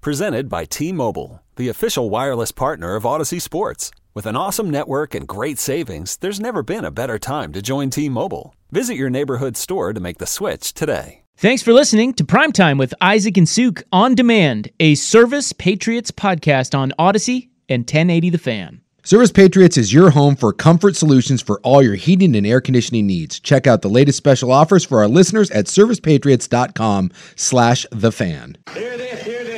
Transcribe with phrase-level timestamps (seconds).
[0.00, 3.90] Presented by T Mobile, the official wireless partner of Audacy Sports.
[4.14, 7.90] With an awesome network and great savings, there's never been a better time to join
[7.90, 8.54] T Mobile.
[8.70, 11.22] Visit your neighborhood store to make the switch today.
[11.36, 16.78] Thanks for listening to Primetime with Isaac and Suk on demand, a Service Patriots podcast
[16.78, 18.80] on Audacy and 1080 The Fan.
[19.02, 23.06] Service Patriots is your home for comfort solutions for all your heating and air conditioning
[23.06, 23.40] needs.
[23.40, 28.56] Check out the latest special offers for our listeners at servicepatriots.com slash the fan.
[28.74, 29.57] Hear this, hear this, right now.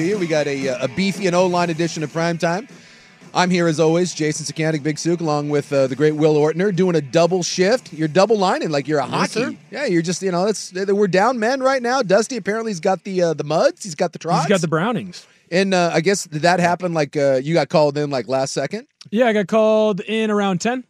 [0.01, 0.17] you.
[0.17, 2.67] We got a, uh, a beefy and O-line edition of Prime Time.
[3.33, 6.75] I'm here as always, Jason Sakanik, Big Suk, along with uh, the great Will Ortner,
[6.75, 7.93] doing a double shift.
[7.93, 9.53] You're double lining like you're a Yes, hockey.
[9.55, 9.57] sir.
[9.71, 12.01] Yeah, you're just you know that's we're down men right now.
[12.01, 13.83] Dusty apparently he's got the uh, the muds.
[13.83, 14.43] He's got the trots.
[14.45, 15.25] He's got the Brownings.
[15.49, 18.51] and uh, I guess did that happened like uh, you got called in like last
[18.51, 18.85] second.
[19.11, 20.83] Yeah, I got called in around 10.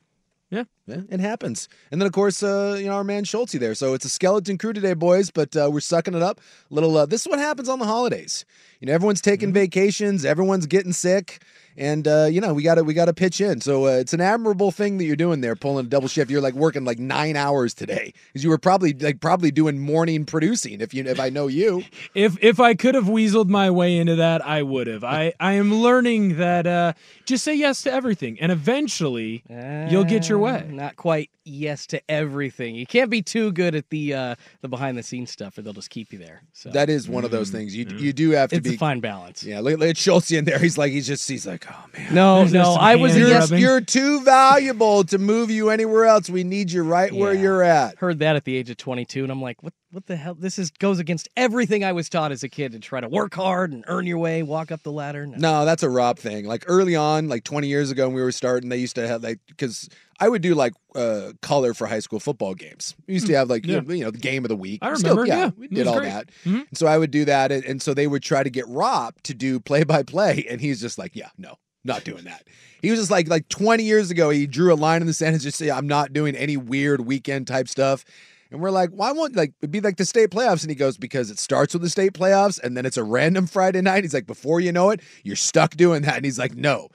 [0.91, 1.01] Yeah.
[1.15, 1.69] It happens.
[1.91, 3.75] And then of course, uh, you know our man Schultze there.
[3.75, 5.31] So it's a skeleton crew today, boys.
[5.31, 6.39] But uh, we're sucking it up.
[6.69, 6.95] Little.
[6.97, 8.45] Uh, this is what happens on the holidays.
[8.79, 9.53] You know, everyone's taking Mm-hmm.
[9.53, 10.25] vacations.
[10.25, 11.41] Everyone's getting sick.
[11.77, 13.61] And uh, you know we got to we got to pitch in.
[13.61, 16.29] So uh, it's an admirable thing that you're doing there, pulling a double shift.
[16.29, 20.25] You're like working like nine hours today because you were probably like probably doing morning
[20.25, 20.81] producing.
[20.81, 21.83] If you if I know you,
[22.13, 25.03] If if I could have weaseled my way into that, I would have.
[25.03, 26.93] I, I am learning that uh,
[27.25, 30.65] just say yes to everything, and eventually you'll get your way.
[30.67, 32.75] Uh, Not quite yes to everything.
[32.75, 35.73] You can't be too good at the uh, the behind the scenes stuff, or they'll
[35.73, 36.41] just keep you there.
[36.53, 37.75] So that is one of those things.
[37.75, 39.43] You you do have to it's be a fine balance.
[39.43, 40.59] Yeah, look, look at Schultze in there.
[40.59, 42.13] He's like he's just he's like oh man.
[42.13, 43.51] No, There's no, I was a hand yes.
[43.51, 46.29] You're too valuable to move you anywhere else.
[46.29, 47.97] We need you right where you're at.
[47.97, 49.73] Heard that at the age of 22, and I'm like, what?
[49.91, 50.35] What the hell?
[50.35, 53.33] This is goes against everything I was taught as a kid to try to work
[53.35, 55.27] hard and earn your way, walk up the ladder.
[55.27, 55.37] No.
[55.37, 56.45] No, that's a Rob thing.
[56.45, 59.21] Like early on, like 20 years ago when we were starting, they used to have
[59.21, 62.95] like because I would do like uh, color for high school football games.
[63.05, 63.81] We used to have like Yeah.
[63.85, 64.79] you know the game of the week.
[64.81, 65.49] I Still, remember, yeah.
[65.57, 66.07] we did all great.
[66.09, 66.29] that.
[66.45, 66.67] Mhm.
[66.69, 69.15] And so I would do that, and, and so they would try to get Rob
[69.23, 71.55] to do play by play, and he's just like, yeah, no.
[71.83, 72.45] Not doing that.
[72.83, 74.29] He was just like like 20 years ago.
[74.29, 77.01] He drew a line in the sand and just say, "I'm not doing any weird
[77.01, 78.05] weekend type stuff."
[78.51, 80.61] And we're like, why won't like it'd be like the state playoffs?
[80.61, 83.47] And he goes, because it starts with the state playoffs and then it's a random
[83.47, 84.03] Friday night.
[84.03, 86.17] He's like, before you know it, you're stuck doing that.
[86.17, 86.89] And he's like, no,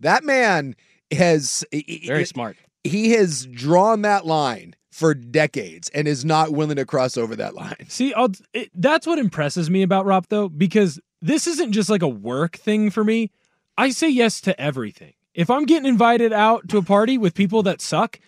[0.00, 0.74] that man
[1.12, 2.56] has Very smart.
[2.84, 7.54] He has drawn that line for decades and is not willing to cross over that
[7.54, 7.86] line.
[7.88, 12.02] See, I'll, it, that's what impresses me about Rob, though, because this isn't just like
[12.02, 13.30] a work thing for me.
[13.78, 15.14] I say yes to everything.
[15.34, 18.18] If I'm getting invited out to a party with people that suck,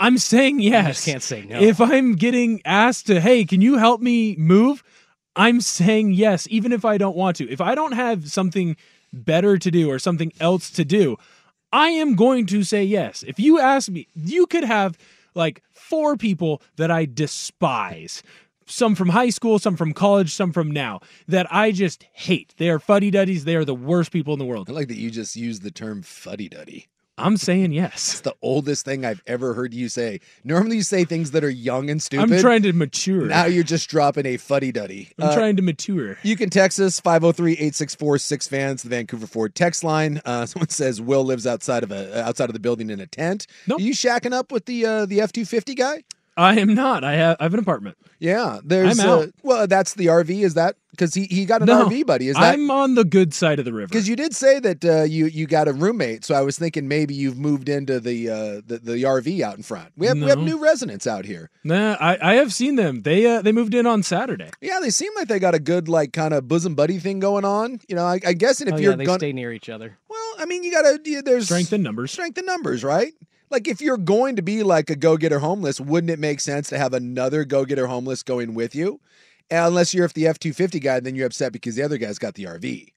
[0.00, 0.86] I'm saying yes.
[0.86, 1.60] just can't say no.
[1.60, 4.82] If I'm getting asked to, hey, can you help me move?
[5.36, 7.48] I'm saying yes, even if I don't want to.
[7.50, 8.76] If I don't have something
[9.12, 11.16] better to do or something else to do,
[11.72, 13.22] I am going to say yes.
[13.22, 14.98] If you ask me, you could have
[15.34, 18.22] like four people that I despise.
[18.66, 22.54] Some from high school, some from college, some from now that I just hate.
[22.56, 23.44] They are fuddy duddies.
[23.44, 24.70] They are the worst people in the world.
[24.70, 26.89] I like that you just use the term fuddy duddy.
[27.20, 28.12] I'm saying yes.
[28.12, 30.20] It's the oldest thing I've ever heard you say.
[30.44, 32.32] Normally you say things that are young and stupid.
[32.32, 33.26] I'm trying to mature.
[33.26, 35.10] Now you're just dropping a fuddy duddy.
[35.18, 36.18] I'm trying to mature.
[36.22, 40.20] You can text us 503-864-6 fans, the Vancouver Ford text line.
[40.24, 43.46] Uh, someone says Will lives outside of a outside of the building in a tent.
[43.66, 43.80] Nope.
[43.80, 46.04] Are you shacking up with the uh, the F two fifty guy?
[46.36, 47.04] I am not.
[47.04, 47.96] I have I have an apartment.
[48.18, 49.28] Yeah, there's I'm uh, out.
[49.42, 50.30] well, that's the RV.
[50.42, 52.28] Is that because he, he got an No, RV buddy?
[52.28, 53.88] Is that I'm on the good side of the river.
[53.88, 56.24] because you did say that uh, you you got a roommate?
[56.24, 59.62] So I was thinking maybe you've moved into the uh, the, the RV out in
[59.62, 59.92] front.
[59.96, 60.44] We have we have No.
[60.44, 61.50] new residents out here.
[61.64, 63.02] Nah, I, I have seen them.
[63.02, 64.50] They uh, they moved in on Saturday.
[64.60, 67.44] Yeah, they seem like they got a good like kind of bosom buddy thing going
[67.44, 67.80] on.
[67.88, 69.68] You know, I, I guess, and if oh, you're yeah, they gonna stay near each
[69.68, 69.96] other.
[70.08, 72.12] Well, I mean, you gotta yeah, there's Strength in numbers.
[72.12, 73.12] strength in numbers, right?
[73.50, 76.68] Like if you're going to be like a go getter homeless, wouldn't it make sense
[76.68, 79.00] to have another go getter homeless going with you?
[79.50, 81.98] And unless you're if the F two fifty guy, then you're upset because the other
[81.98, 82.92] guy's got the RV.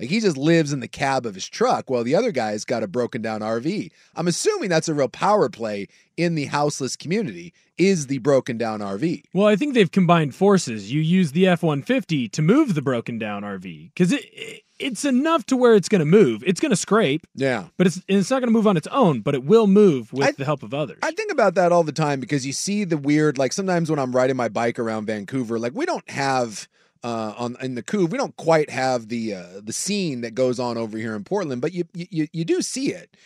[0.00, 2.82] Like he just lives in the cab of his truck while the other guy's got
[2.82, 3.90] a broken down RV.
[4.14, 8.80] I'm assuming that's a real power play in the houseless community is the broken down
[8.80, 9.22] RV.
[9.32, 10.92] Well, I think they've combined forces.
[10.92, 15.04] You use the F 150 to move the broken down RV because it, it, it's
[15.04, 16.42] enough to where it's going to move.
[16.46, 17.26] It's going to scrape.
[17.34, 17.66] Yeah.
[17.76, 20.28] But it's, it's not going to move on its own, but it will move with
[20.28, 20.98] I- the help of others.
[21.02, 23.98] I think about that all the time because you see the weird, like sometimes when
[23.98, 26.68] I'm riding my bike around Vancouver, like we don't have
[27.02, 30.58] uh, on in the Couve, we don't quite have the uh, the scene that goes
[30.58, 33.16] on over here in Portland, but you you you do see it.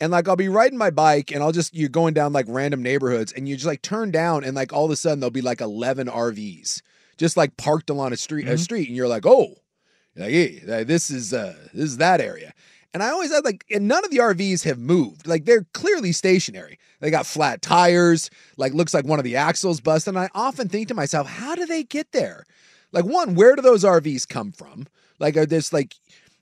[0.00, 2.82] And like I'll be riding my bike and I'll just you're going down like random
[2.82, 5.42] neighborhoods and you just like turn down and like all of a sudden there'll be
[5.42, 6.82] like 11 RVs
[7.16, 9.54] just like parked along a street a street and you're like, "Oh,
[10.16, 12.52] like, hey, this is uh this is that area."
[12.94, 15.26] And I always had like, and none of the RVs have moved.
[15.26, 16.78] Like they're clearly stationary.
[17.00, 18.28] They got flat tires.
[18.58, 20.14] Like looks like one of the axles busted.
[20.14, 22.44] And I often think to myself, how do they get there?
[22.92, 24.86] Like one, where do those RVs come from?
[25.18, 25.94] Like are this like,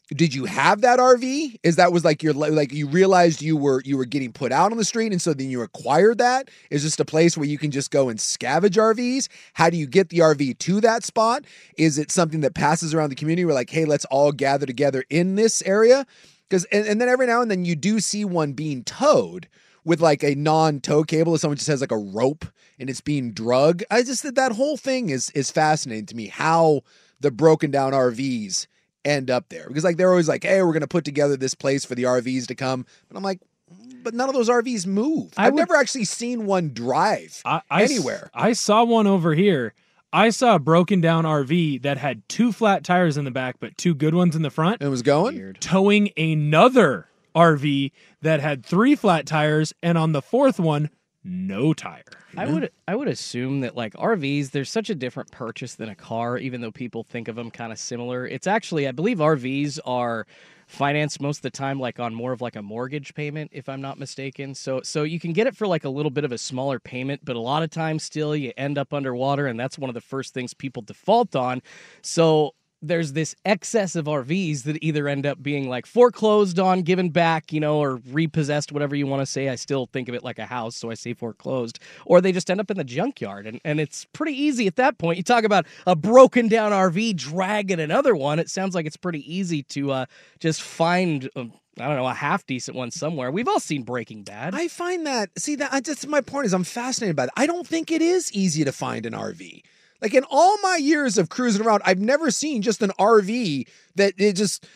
[0.08, 1.58] did you have that RV?
[1.62, 4.72] Is that was like your like you realized you were you were getting put out
[4.72, 6.50] on the street, and so then you acquired that?
[6.70, 9.28] Is this a place where you can just go and scavenge RVs?
[9.54, 11.44] How do you get the RV to that spot?
[11.76, 13.44] Is it something that passes around the community?
[13.44, 16.04] We're like, hey, let's all gather together in this area
[16.48, 19.48] because and, and then every now and then you do see one being towed
[19.84, 22.44] with like a non-tow cable if someone just has like a rope
[22.78, 26.26] and it's being drug i just that that whole thing is is fascinating to me
[26.28, 26.80] how
[27.20, 28.66] the broken down rvs
[29.02, 29.66] end up there.
[29.66, 32.46] Because like they're always like hey we're gonna put together this place for the rvs
[32.48, 33.40] to come and i'm like
[33.72, 35.32] mm, but none of those rvs move.
[35.38, 38.30] I i've would- never actually seen one drive I, I s- anywhere.
[38.34, 39.72] I saw one over here.
[40.12, 43.78] I saw a broken down RV that had two flat tires in the back, but
[43.78, 44.82] two good ones in the front.
[44.82, 45.54] It was going?
[45.60, 47.92] Towing another RV
[48.22, 50.90] that had three flat tires, and on the fourth one,
[51.22, 52.04] no tire.
[52.36, 55.94] I would I would assume that like RVs, there's such a different purchase than a
[55.94, 58.26] car, even though people think of them kind of similar.
[58.26, 60.26] It's actually I believe RVs are
[60.66, 63.80] financed most of the time like on more of like a mortgage payment if I'm
[63.80, 64.54] not mistaken.
[64.54, 67.22] So so you can get it for like a little bit of a smaller payment,
[67.24, 70.00] but a lot of times still you end up underwater and that's one of the
[70.00, 71.60] first things people default on.
[72.02, 77.10] So there's this excess of RVs that either end up being like foreclosed on, given
[77.10, 79.48] back, you know, or repossessed, whatever you want to say.
[79.48, 82.50] I still think of it like a house, so I say foreclosed, or they just
[82.50, 83.46] end up in the junkyard.
[83.46, 85.18] And, and it's pretty easy at that point.
[85.18, 88.38] You talk about a broken down RV dragging another one.
[88.38, 90.06] It sounds like it's pretty easy to uh,
[90.38, 91.28] just find.
[91.36, 93.30] I I don't know, a half decent one somewhere.
[93.30, 94.54] We've all seen Breaking Bad.
[94.54, 97.32] I find that see that just my point is I'm fascinated by that.
[97.36, 99.62] I don't think it is easy to find an RV.
[100.00, 104.14] Like in all my years of cruising around, I've never seen just an RV that
[104.18, 104.66] it just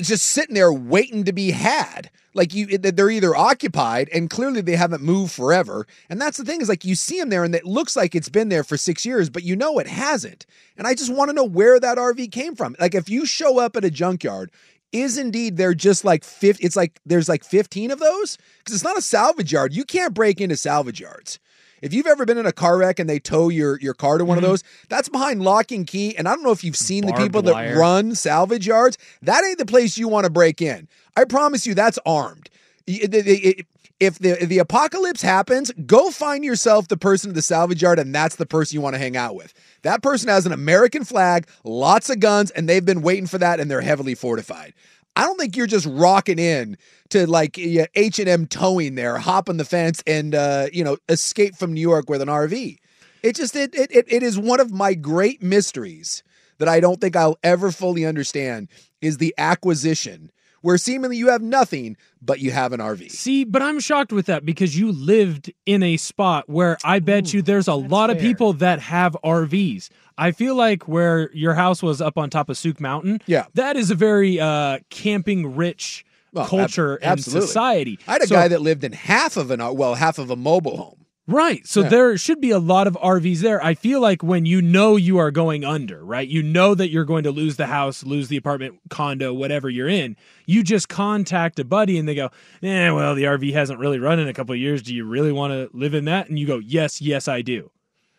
[0.00, 2.10] just sitting there waiting to be had.
[2.34, 5.86] Like you, that they're either occupied and clearly they haven't moved forever.
[6.08, 8.28] And that's the thing is like you see them there and it looks like it's
[8.28, 10.46] been there for six years, but you know it hasn't.
[10.76, 12.76] And I just want to know where that RV came from.
[12.78, 14.52] Like if you show up at a junkyard,
[14.92, 18.38] is indeed there just like 50, it's like there's like 15 of those?
[18.58, 19.74] Because it's not a salvage yard.
[19.74, 21.40] You can't break into salvage yards.
[21.82, 24.24] If you've ever been in a car wreck and they tow your your car to
[24.24, 24.50] one of mm-hmm.
[24.50, 26.16] those, that's behind lock and key.
[26.16, 28.98] And I don't know if you've seen the Barbed people that run salvage yards.
[29.22, 30.88] That ain't the place you want to break in.
[31.16, 32.50] I promise you, that's armed.
[32.86, 33.66] It- it- it-
[34.00, 37.98] If the if the apocalypse happens, go find yourself the person at the salvage yard,
[37.98, 39.52] and that's the person you want to hang out with.
[39.82, 43.58] That person has an American flag, lots of guns, and they've been waiting for that,
[43.58, 44.72] and they're heavily fortified.
[45.18, 46.78] I don't think you're just rocking in
[47.10, 50.96] to like H and M towing there, hop on the fence, and uh, you know
[51.08, 52.78] escape from New York with an RV.
[53.24, 56.22] It just it, it it it is one of my great mysteries
[56.58, 58.68] that I don't think I'll ever fully understand
[59.00, 63.10] is the acquisition where seemingly you have nothing but you have an RV.
[63.10, 67.32] See, but I'm shocked with that because you lived in a spot where I bet
[67.32, 69.88] you there's a lot of people that have RVs.
[70.18, 73.46] I feel like where your house was up on top of Souk Mountain, Yeah.
[73.54, 77.46] that is a very uh, camping rich Well, ab- culture and absolutely.
[77.46, 77.98] society.
[78.06, 80.36] I had a So- guy that lived in half of an well, half of a
[80.36, 80.94] mobile home.
[81.30, 81.66] Right.
[81.66, 81.88] So Yeah.
[81.90, 83.62] there should be a lot of RVs there.
[83.62, 86.26] I feel like when you know you are going under, right?
[86.26, 89.90] You know that you're going to lose the house, lose the apartment, condo, whatever you're
[89.90, 90.16] in.
[90.46, 92.30] You just contact a buddy and they go,
[92.62, 94.80] "Eh, well, the RV hasn't really run in a couple of years.
[94.82, 97.70] Do you really want to live in that?" And you go, "Yes, yes, I do."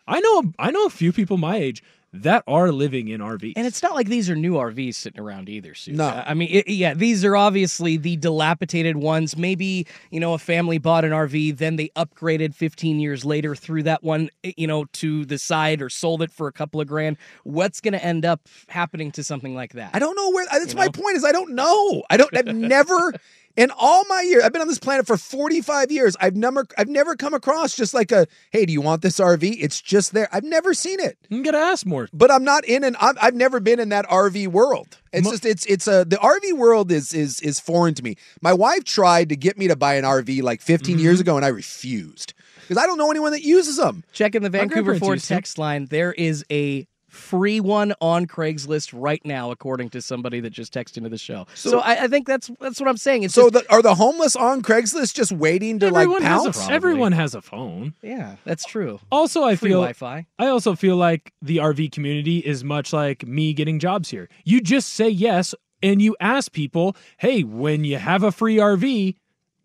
[0.09, 3.53] I know I know a few people my age that are living in RVs.
[3.55, 5.93] And it's not like these are new RVs sitting around either, Sue.
[5.93, 6.07] No.
[6.07, 9.37] I mean, it, yeah, these are obviously the dilapidated ones.
[9.37, 13.83] Maybe, you know, a family bought an RV, then they upgraded 15 years later, threw
[13.83, 16.87] that one, eh, you know, to the side or sold it for a couple of
[16.87, 17.17] grand.
[17.43, 19.91] What's going to end up happening to something like that?
[19.93, 20.47] I don't know where.
[20.51, 20.91] That's You my know?
[20.91, 21.15] point.
[21.15, 22.01] Is I don't know.
[22.09, 22.35] I don't.
[22.35, 23.13] I've never
[23.57, 26.15] In all my years, I've been on this planet for 45 years.
[26.21, 29.57] I've never I've never come across just like a, hey, do you want this RV?
[29.59, 30.29] It's just there.
[30.31, 31.17] I've never seen it.
[31.29, 32.07] You gotta ask more.
[32.13, 34.97] But I'm not in an I'm, I've never been in that RV world.
[35.11, 38.15] It's Mo- just it's it's a the RV world is is is foreign to me.
[38.41, 41.03] My wife tried to get me to buy an RV like 15 Mm-hmm.
[41.03, 42.33] years ago and I refused.
[42.61, 44.03] Because I don't know anyone that uses them.
[44.13, 48.91] Check in the Vancouver grandparents Ford text line, there is a free one on Craigslist
[48.93, 51.45] right now, according to somebody that just texted into the show.
[51.55, 53.23] So, I, I think that's that's what I'm saying.
[53.23, 56.69] It's So just, the, are the homeless on Craigslist just waiting to Everyone like has
[56.69, 57.93] a everyone has a phone.
[58.01, 58.99] yeah, that's true.
[59.11, 60.25] Also, I Free feel Wi-Fi.
[60.37, 64.29] I also feel like the RV community is much like me getting jobs here.
[64.45, 69.15] You just say yes and you ask people, "Hey, when you have a free RV,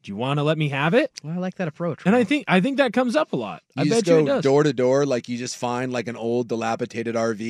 [0.04, 2.02] do you want to let me have it?" Well, I like that approach.
[2.06, 3.62] And I think I think that comes up a lot.
[3.76, 4.44] I You bet just you it does.
[4.44, 7.40] door to door, like you just find like an old dilapidated RV,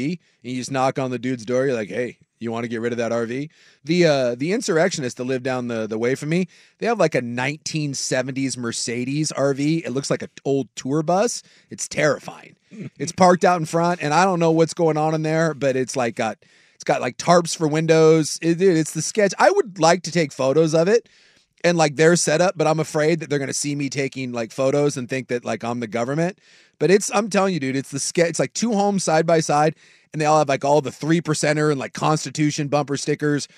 [0.43, 1.67] and you just knock on the dude's door.
[1.67, 3.51] You're like, "Hey, you want to get rid of that RV?"
[3.85, 7.15] The uh the insurrectionists that live down the the way from me, they have like
[7.15, 9.85] a 1970s Mercedes RV.
[9.85, 11.43] It looks like an old tour bus.
[11.71, 12.57] It's terrifying.
[12.99, 15.77] it's parked out in front, and I don't know what's going on in there, but
[15.77, 16.39] it's like got
[16.75, 18.39] it's got like tarps for windows.
[18.43, 19.33] It, dude, it's the sketch.
[19.39, 21.09] I would like to take photos of it
[21.65, 24.99] and like their setup, but I'm afraid that they're gonna see me taking like photos
[24.99, 26.39] and think that like I'm the government.
[26.79, 28.29] But it's I'm telling you, dude, it's the sketch.
[28.29, 29.75] It's like two homes side by side,
[30.13, 33.49] and they all have like all the three percenter and like Constitution bumper stickers.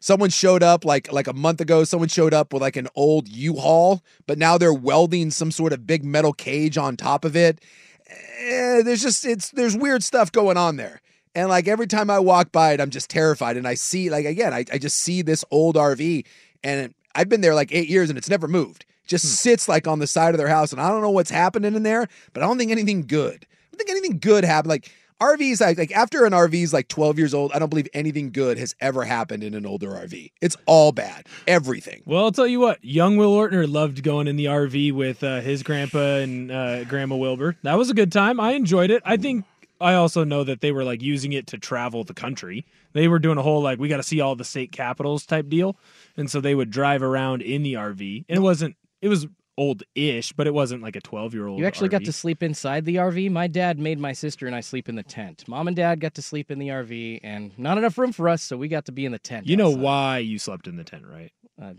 [0.00, 1.84] Someone showed up like like a month ago.
[1.84, 5.86] Someone showed up with like an old U-Haul, but now they're welding some sort of
[5.86, 7.60] big metal cage on top of it.
[8.08, 11.00] Eh, there's just it's there's weird stuff going on there.
[11.36, 13.56] And like every time I walk by it, I'm just terrified.
[13.56, 16.24] And I see like again, I, I just see this old RV
[16.64, 18.84] and I've been there like eight years and it's never moved.
[19.04, 20.72] It just sits like on the side of their house.
[20.72, 23.46] And I don't know what's happening in there, but I don't think anything good.
[23.46, 24.70] I don't think anything good happened.
[24.70, 24.90] Like
[25.22, 28.32] RVs, like, like after an RV is like 12 years old, I don't believe anything
[28.32, 30.32] good has ever happened in an older RV.
[30.40, 31.26] It's all bad.
[31.46, 32.02] Everything.
[32.04, 32.84] Well, I'll tell you what.
[32.84, 37.16] Young Will Ortner loved going in the RV with uh, his grandpa and uh, grandma
[37.16, 37.56] Wilbur.
[37.62, 38.40] That was a good time.
[38.40, 39.02] I enjoyed it.
[39.04, 39.44] I think
[39.82, 42.64] I also know that they were like using it to travel the country.
[42.92, 45.48] They were doing a whole like we got to see all the state capitals type
[45.48, 45.76] deal,
[46.16, 48.24] and so they would drive around in the RV.
[48.28, 48.76] And it wasn't.
[49.00, 49.26] It was
[49.58, 51.58] old-ish, but it wasn't like a twelve-year-old.
[51.58, 53.30] You actually got to sleep inside the RV.
[53.30, 55.46] My dad made my sister and I sleep in the tent.
[55.46, 58.42] Mom and dad got to sleep in the RV, and not enough room for us,
[58.42, 59.46] so we got to be in the tent.
[59.46, 61.32] You know why you slept in the tent, right?
[61.62, 61.74] Uh,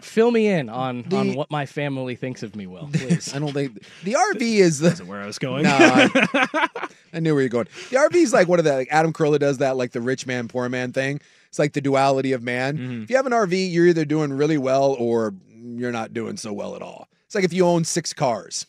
[0.00, 2.66] Fill me in on The- on what my family thinks of me.
[2.66, 3.34] Will please.
[3.34, 5.64] I don't think the RV is the Isn't where I was going.
[5.64, 6.68] No, I,
[7.12, 7.66] I knew where you're going.
[7.90, 8.76] The RV is like what of that?
[8.76, 11.20] Like Adam Carolla does that, like the rich man, poor man thing.
[11.48, 12.78] It's like the duality of man.
[12.78, 13.02] Mm-hmm.
[13.02, 16.52] If you have an RV, you're either doing really well or you're not doing so
[16.52, 17.08] well at all.
[17.26, 18.66] It's like if you own six cars.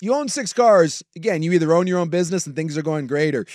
[0.00, 3.06] You own six cars, again, you either own your own business and things are going
[3.06, 3.46] great or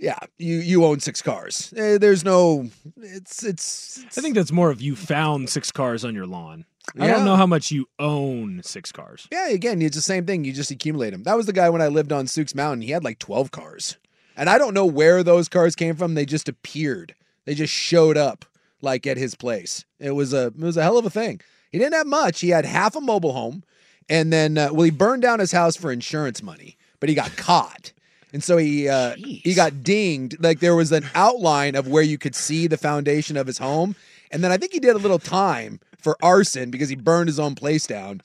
[0.00, 1.72] yeah, you you own six cars.
[1.76, 6.14] Eh, There's no it's it's I think that's more of you found six cars on
[6.14, 6.64] your lawn.
[6.98, 7.16] I Yeah.
[7.16, 9.28] don't know how much you own six cars.
[9.30, 10.44] Yeah, again, it's the same thing.
[10.44, 11.22] You just accumulate them.
[11.24, 12.82] That was the guy when I lived on Sook's Mountain.
[12.82, 13.96] He had like 12 cars.
[14.36, 16.14] And I don't know where those cars came from.
[16.14, 17.14] They just appeared.
[17.44, 18.46] They just showed up
[18.80, 19.84] like at his place.
[19.98, 21.40] It was a it was a hell of a thing.
[21.70, 22.40] He didn't have much.
[22.40, 23.62] He had half a mobile home
[24.08, 27.36] and then uh, well he burned down his house for insurance money, but he got
[27.36, 27.92] caught.
[28.32, 30.42] And so he uh, he got dinged.
[30.42, 33.96] Like there was an outline of where you could see the foundation of his home.
[34.30, 37.40] And then I think he did a little time for arson because he burned his
[37.40, 38.20] own place down.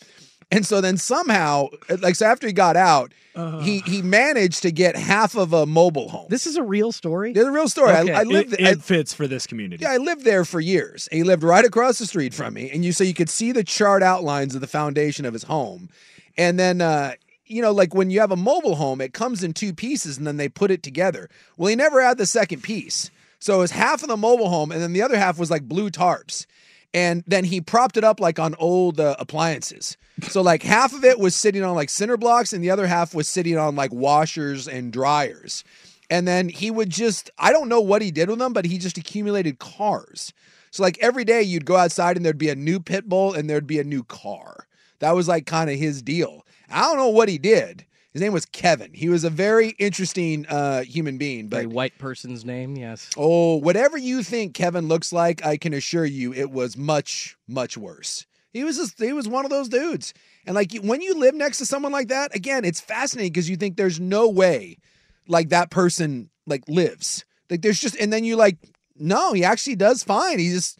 [0.51, 1.69] And so then somehow,
[2.01, 3.11] like so after he got out,
[3.63, 6.27] he he managed to get half of a mobile home.
[6.29, 7.31] This is a real story.
[7.31, 7.91] It's a real story.
[7.93, 8.13] Okay.
[8.13, 8.53] I, I lived.
[8.53, 9.81] It, I- fits for this community.
[9.81, 11.09] yeah, I lived there for years.
[11.11, 13.63] He lived right across the street from me, and you so you could see the
[13.63, 15.89] chart outlines of the foundation of his home,
[16.37, 16.79] and then.
[16.81, 17.13] uh
[17.45, 20.25] you know, like when you have a mobile home, it comes in two pieces and
[20.25, 21.29] then they put it together.
[21.57, 23.11] Well, he never had the second piece.
[23.39, 25.67] So it was half of the mobile home and then the other half was like
[25.67, 26.45] blue tarps.
[26.93, 29.97] And then he propped it up like on old uh, appliances.
[30.23, 33.13] So like half of it was sitting on like cinder blocks and the other half
[33.13, 35.63] was sitting on like washers and dryers.
[36.09, 38.77] And then he would just, I don't know what he did with them, but he
[38.77, 40.31] just accumulated cars.
[40.71, 43.49] So like every day you'd go outside and there'd be a new pit bull and
[43.49, 44.67] there'd be a new car.
[44.99, 46.44] That was like kind of his deal.
[46.69, 47.85] I don't know what he did.
[48.13, 48.93] His name was Kevin.
[48.93, 52.77] He was a very interesting uh, human being, but Very white person's name.
[52.77, 53.09] Yes.
[53.17, 57.77] Oh, whatever you think Kevin looks like, I can assure you it was much, much
[57.77, 58.25] worse.
[58.53, 60.13] He was just, he was one of those dudes.
[60.45, 63.57] And like when you live next to someone like that, again, it's fascinating because you
[63.57, 64.77] think there's no way
[65.27, 67.25] like that person like lives.
[67.49, 68.57] Like there's just and then you like,
[68.97, 70.39] no, he actually does fine.
[70.39, 70.79] He just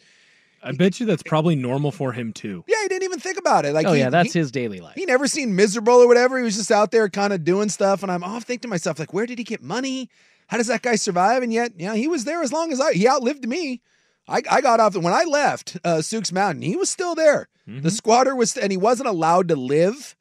[0.62, 2.64] I bet you that's probably normal for him too.
[2.66, 3.72] yeah, he didn't even think about it.
[3.72, 4.94] Like oh he, yeah, that's he, his daily life.
[4.94, 6.38] he never seemed miserable or whatever.
[6.38, 8.02] He was just out there kind of doing stuff.
[8.02, 10.10] And I'm off thinking to myself, like, where did he get money?
[10.48, 11.42] How does that guy survive?
[11.42, 13.80] And yet, yeah, he was there as long as I he outlived me.
[14.28, 16.62] I, I got off when I left uh, Sook's Mountain.
[16.62, 17.48] He was still there.
[17.68, 20.14] The squatter was, and he wasn't allowed to live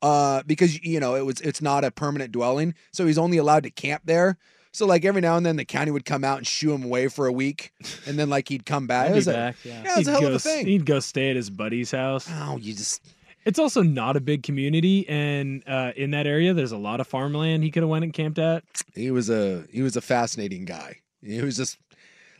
[0.00, 3.64] uh, because you know it was it's not a permanent dwelling, so he's only allowed
[3.64, 4.38] to camp there.
[4.76, 7.08] So like every now and then the county would come out and shoo him away
[7.08, 7.72] for a week,
[8.06, 9.06] and then like he'd come back.
[9.06, 9.82] He'd It be was a- back, yeah.
[9.84, 10.66] yeah, it was a He'd hell go of a s- thing.
[10.66, 12.28] He'd go stay at his buddy's house.
[12.30, 13.00] Oh, you just
[13.46, 17.06] It's also not a big community, and uh, in that area, there's a lot of
[17.06, 18.64] farmland he could have went and camped at.
[18.94, 20.96] he was a he was a fascinating guy.
[21.22, 21.78] He was just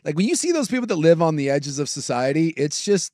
[0.05, 3.11] like when you see those people that live on the edges of society, it's just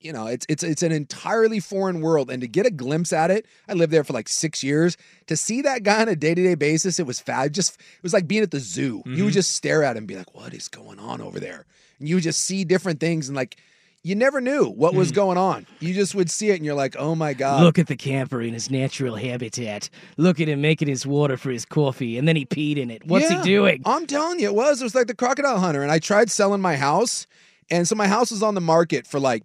[0.00, 3.30] you know, it's it's it's an entirely foreign world and to get a glimpse at
[3.30, 4.96] it, I lived there for like 6 years.
[5.26, 7.52] To see that guy on a day-to-day basis, it was fab.
[7.52, 9.02] Just it was like being at the zoo.
[9.06, 9.34] You would Mhm.
[9.34, 11.64] just stare at him and be like, "What is going on over there?"
[11.98, 13.56] And you would just see different things and like
[14.04, 15.14] you never knew what was Mm.
[15.16, 15.66] going on.
[15.80, 18.40] You just would see it and you're like, "Oh my god." Look at the camper
[18.40, 19.90] in his natural habitat.
[20.16, 23.04] Look at him making his water for his coffee, and then he peed in it.
[23.06, 23.82] What's Yeah, he doing?
[23.84, 24.80] I'm telling you, it was.
[24.80, 25.82] It was like the crocodile hunter.
[25.82, 27.26] And I tried selling my house.
[27.68, 29.42] And so my house was on the market for like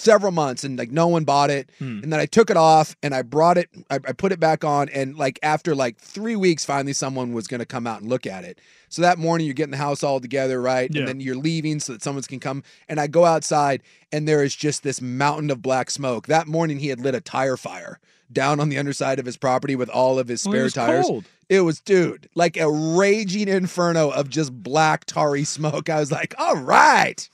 [0.00, 1.70] several months and like no one bought it.
[1.78, 2.00] Hmm.
[2.02, 4.64] And then I took it off and I brought it, I, I put it back
[4.64, 4.88] on.
[4.88, 8.26] And like after like three weeks, finally someone was going to come out and look
[8.26, 8.58] at it.
[8.88, 10.90] So that morning you're getting the house all together, right?
[10.92, 11.00] Yeah.
[11.00, 12.62] And then you're leaving so that someone can come.
[12.88, 16.26] And I go outside and there is just this mountain of black smoke.
[16.26, 18.00] That morning he had lit a tire fire
[18.32, 20.72] down on the underside of his property with all of his Well, it spare was
[20.72, 21.06] tires.
[21.06, 21.24] cold.
[21.48, 25.88] It was, dude, like a raging inferno of just black tarry smoke.
[25.90, 27.28] I was like, all right.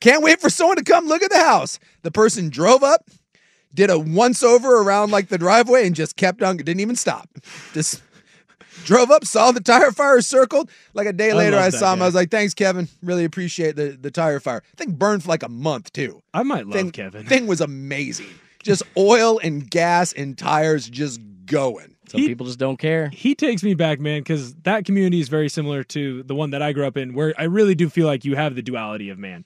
[0.00, 1.78] Can't wait for someone to come look at the house.
[2.02, 3.08] The person drove up,
[3.74, 7.28] did a once over around like the driveway, and just kept on, didn't even stop.
[7.74, 8.02] Just
[8.84, 10.70] drove up, saw the tire fire circled.
[10.94, 11.98] Like a day later, love I, saw him.
[11.98, 12.04] guy.
[12.04, 12.88] I was like, thanks, Kevin.
[13.02, 14.62] Really appreciate the, the tire fire.
[14.76, 16.22] Thing burned for like a month, too.
[16.32, 17.26] I might love Thing, Kevin.
[17.26, 18.28] thing was amazing.
[18.62, 21.96] Just oil and gas and tires just going.
[22.08, 23.10] Some He- people just don't care.
[23.10, 26.62] he takes me back, man, because that community is very similar to the one that
[26.62, 29.18] I grew up in, where I really do feel like you have the duality of
[29.18, 29.44] man.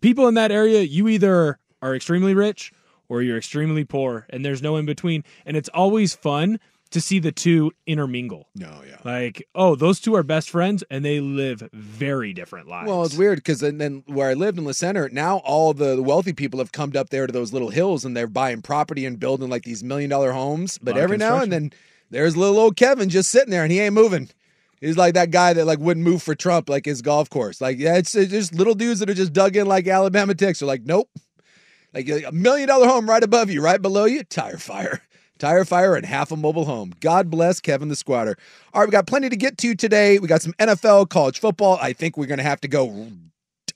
[0.00, 2.72] People in that area, you either are extremely rich
[3.08, 5.22] or you're extremely poor, and there's no in between.
[5.44, 6.58] And it's always fun
[6.90, 8.48] to see the two intermingle.
[8.54, 8.96] No, yeah.
[9.04, 12.88] Like, oh, those two are best friends, and they live very different lives.
[12.88, 16.00] Well, it's weird because then, then where I lived in the center, now all the
[16.00, 19.18] wealthy people have come up there to those little hills and they're buying property and
[19.18, 20.78] building like these million dollar homes.
[20.78, 21.72] But every now and then
[22.10, 24.30] there's little old Kevin just sitting there and he ain't moving.
[24.86, 27.60] He's like that guy that like wouldn't move for Trump, like his golf course.
[27.60, 30.62] Like yeah, it's, it's just little dudes that are just dug in like Alabama ticks.
[30.62, 31.10] Are like, nope.
[31.92, 35.02] Like a million dollar home right above you, right below you, tire fire.
[35.38, 36.94] Tire fire and half a mobile home.
[36.98, 38.38] God bless Kevin the Squatter.
[38.72, 40.18] All right, we got plenty to get to today.
[40.18, 41.78] We got some NFL, college football.
[41.78, 43.10] I think we're going to have to go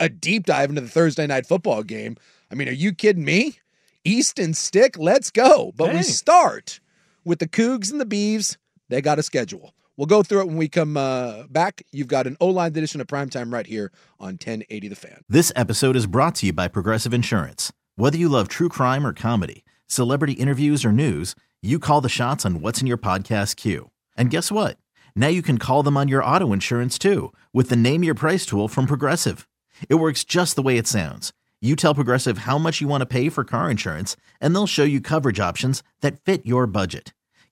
[0.01, 2.17] a deep dive into the Thursday night football game.
[2.51, 3.59] I mean, are you kidding me?
[4.05, 5.73] Easton Stick, let's go.
[5.77, 6.81] But we start
[7.27, 8.57] with the Cougs and the Beavs.
[8.89, 9.75] They got a schedule.
[10.01, 11.83] We'll go through it when we come uh, back.
[11.93, 15.21] You've got an O line edition of primetime right here on 1080 The Fan.
[15.29, 17.71] This episode is brought to you by Progressive Insurance.
[17.97, 22.47] Whether you love true crime or comedy, celebrity interviews or news, you call the shots
[22.47, 23.91] on what's in your podcast queue.
[24.17, 24.79] And guess what?
[25.15, 28.47] Now you can call them on your auto insurance too with the Name Your Price
[28.47, 29.47] tool from Progressive.
[29.91, 31.35] It works just the way it sounds.
[31.61, 34.85] You tell Progressive how much you want to pay for car insurance, and they'll show
[34.85, 37.13] you coverage options that fit your budget.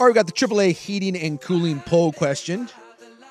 [0.00, 2.68] All right, we got the AAA heating and cooling poll question.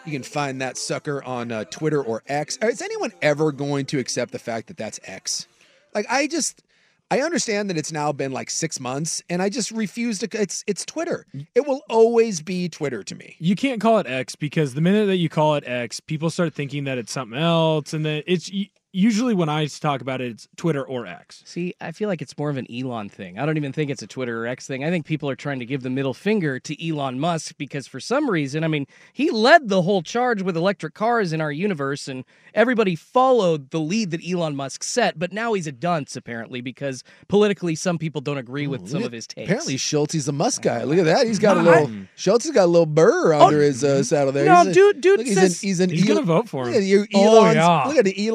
[0.06, 2.58] You can find that sucker on uh, Twitter or X.
[2.62, 5.48] Is anyone ever going to accept the fact that that's X?
[5.96, 6.64] Like, I just,
[7.10, 10.28] I understand that it's now been like six months, and I just refuse to.
[10.34, 11.26] It's it's Twitter.
[11.56, 13.38] It will always be Twitter to me.
[13.40, 16.54] You can't call it X because the minute that you call it X, people start
[16.54, 18.52] thinking that it's something else, and then it's
[18.94, 21.44] usually when I talk about it, it's Twitter or X.
[21.46, 23.38] See, I feel like it's more of an Elon thing.
[23.38, 24.84] I don't even think it's a Twitter or X thing.
[24.84, 28.00] I think people are trying to give the middle finger to Elon Musk because for
[28.00, 32.08] some reason, I mean, he led the whole charge with electric cars in our universe
[32.08, 32.24] and
[32.54, 37.04] everybody followed the lead that Elon Musk set, but now he's a dunce apparently because
[37.28, 39.48] politically some people don't agree with Oh, some of his takes.
[39.48, 40.84] Apparently, Schultz is a Musk guy.
[40.84, 41.28] Look at that.
[41.28, 41.92] He's got a I- little.
[42.16, 44.46] Schultz has got a little burr under his uh, saddle there.
[44.52, 46.26] Oh, No, He's a- dude- dude look, he's says- an, he's an He's El- gonna
[46.26, 46.70] vote for him.
[46.74, 47.84] Look at you, Oh, Elon's, yeah.
[47.88, 48.28] Look at the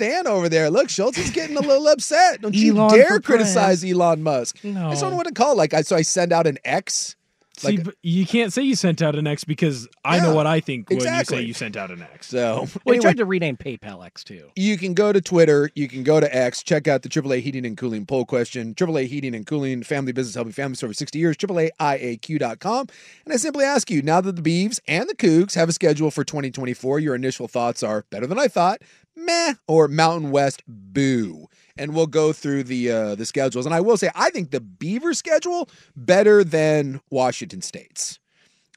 [0.00, 0.70] Elon stand over there.
[0.70, 2.40] Look, Schultz is getting a little upset.
[2.42, 4.62] Don't you Elon dare for criticize Elon Musk.
[4.64, 4.88] No.
[4.88, 5.56] I just don't know what to call.
[5.56, 7.16] Like, I so I send out an X.
[7.64, 10.60] Like, but you can't say you sent out an X because I know what I
[10.60, 11.38] think when exactly.
[11.38, 12.28] you say you sent out an X.
[12.28, 14.48] so Well, he anyway, tried to rename PayPal X too.
[14.54, 17.66] you can go to Twitter, you can go to X, check out the AAA Heating
[17.66, 18.74] and Cooling poll question.
[18.76, 22.86] AAA Heating and Cooling, family business helping families for over 60 years, AAAIAQ.com.
[23.24, 26.12] And I simply ask you, now that the Beavs and the Cougs have a schedule
[26.12, 28.82] for 2024, your initial thoughts are better than I thought,
[29.18, 31.48] meh, or Mountain West, boo.
[31.76, 33.66] And we'll go through the uh, the schedules.
[33.66, 38.18] And I will say, I think the Beaver schedule better than Washington State's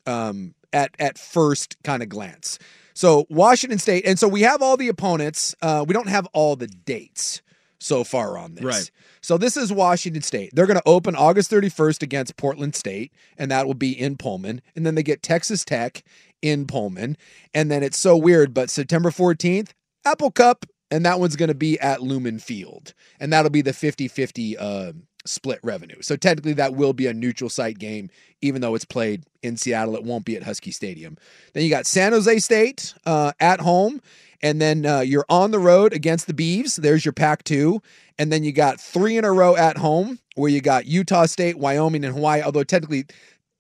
[0.06, 2.60] um, at at first kind of glance.
[2.94, 5.56] So Washington State, and so we have all the opponents.
[5.62, 7.42] Uh, we don't have all the dates
[7.80, 8.64] so far on this.
[8.64, 8.92] Right.
[9.22, 10.52] So this is Washington State.
[10.54, 14.62] They're going to open August 31st against Portland State, and that will be in Pullman.
[14.76, 16.04] And then they get Texas Tech
[16.42, 17.18] in Pullman,
[17.54, 19.70] and then it's so weird, but September 14th,
[20.06, 23.72] Apple Cup, and that one's going to be at Lumen Field, and that'll be the
[23.72, 24.94] 50-50 uh,
[25.26, 26.02] split revenue.
[26.02, 28.10] So technically, that will be a neutral site game,
[28.42, 29.96] even though it's played in Seattle.
[29.96, 31.18] It won't be at Husky Stadium.
[31.54, 34.02] Then you got San Jose State uh, at home,
[34.42, 36.76] and then uh, you're on the road against the Beavs.
[36.76, 37.82] There's your Pac two,
[38.18, 41.58] and then you got three in a row at home, where you got Utah State,
[41.58, 42.42] Wyoming, and Hawaii.
[42.42, 43.06] Although technically.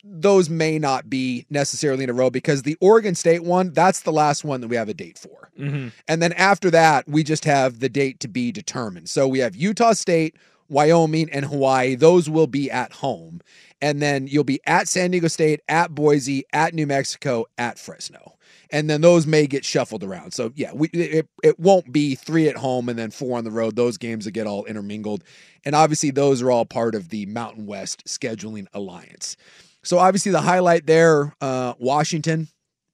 [0.03, 4.11] Those may not be necessarily in a row because the Oregon State one, that's the
[4.11, 5.51] last one that we have a date for.
[5.59, 5.89] Mm-hmm.
[6.07, 9.09] And then after that, we just have the date to be determined.
[9.09, 10.35] So we have Utah State,
[10.69, 11.95] Wyoming, and Hawaii.
[11.95, 13.41] Those will be at home.
[13.81, 18.37] And then you'll be at San Diego State, at Boise, at New Mexico, at Fresno.
[18.71, 20.33] And then those may get shuffled around.
[20.33, 23.51] So yeah, we it, it won't be three at home and then four on the
[23.51, 23.75] road.
[23.75, 25.23] Those games will get all intermingled.
[25.65, 29.35] And obviously those are all part of the Mountain West scheduling alliance.
[29.83, 32.47] So obviously the highlight there, uh, Washington,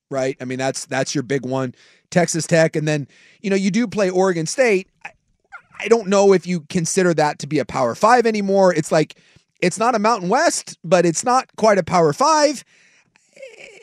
[0.10, 0.38] right?
[0.40, 1.76] I mean, that's that's your big one.
[2.10, 3.08] Texas Tech, and then
[3.42, 4.88] you know you do play Oregon State.
[5.04, 5.12] I,
[5.80, 8.74] I don't know if you consider that to be a Power Five anymore.
[8.74, 9.20] It's like
[9.62, 12.64] it's not a Mountain West, but it's not quite a Power Five.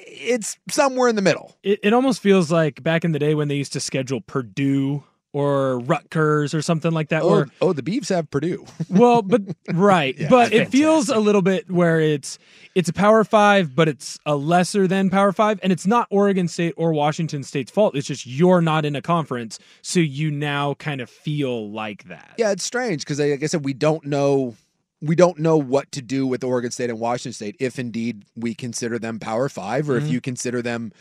[0.06, 1.56] It's somewhere in the middle.
[1.62, 5.04] It, it almost feels like back in the day when they used to schedule Purdue
[5.34, 7.22] or Rutgers or something like that.
[7.22, 8.64] Oh, where oh, the Beavs have Purdue.
[8.88, 9.42] well, but
[9.72, 12.38] right, Yeah, but it feels a little bit where it's
[12.76, 16.46] it's a Power Five, but it's a lesser than Power Five, and it's not Oregon
[16.46, 17.96] State or Washington State's fault.
[17.96, 22.34] It's just you're not in a conference, so you now kind of feel like that.
[22.38, 24.54] Yeah, it's strange because, like I said, we don't know
[25.02, 28.54] we don't know what to do with Oregon State and Washington State if indeed we
[28.54, 30.04] consider them Power Five or Mhm.
[30.04, 30.92] if you consider them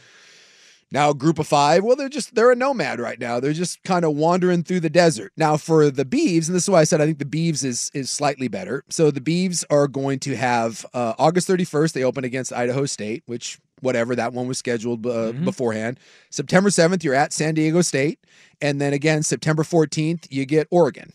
[0.93, 1.84] now a group of five.
[1.84, 3.39] Well, they're just they're a nomad right now.
[3.39, 5.34] They're just kind of wandering through the desert.
[5.36, 7.89] Now for the Beavs, and this is why I said I think the Beavs is
[7.93, 8.86] is slightly better.
[8.89, 11.93] So the Beavs are going to have uh, August 31st.
[11.93, 15.99] They open against Idaho State, which whatever that one was scheduled uh, beforehand.
[16.29, 18.19] September 7th, you're at San Diego State,
[18.62, 21.12] and then again September 14th, you get Oregon.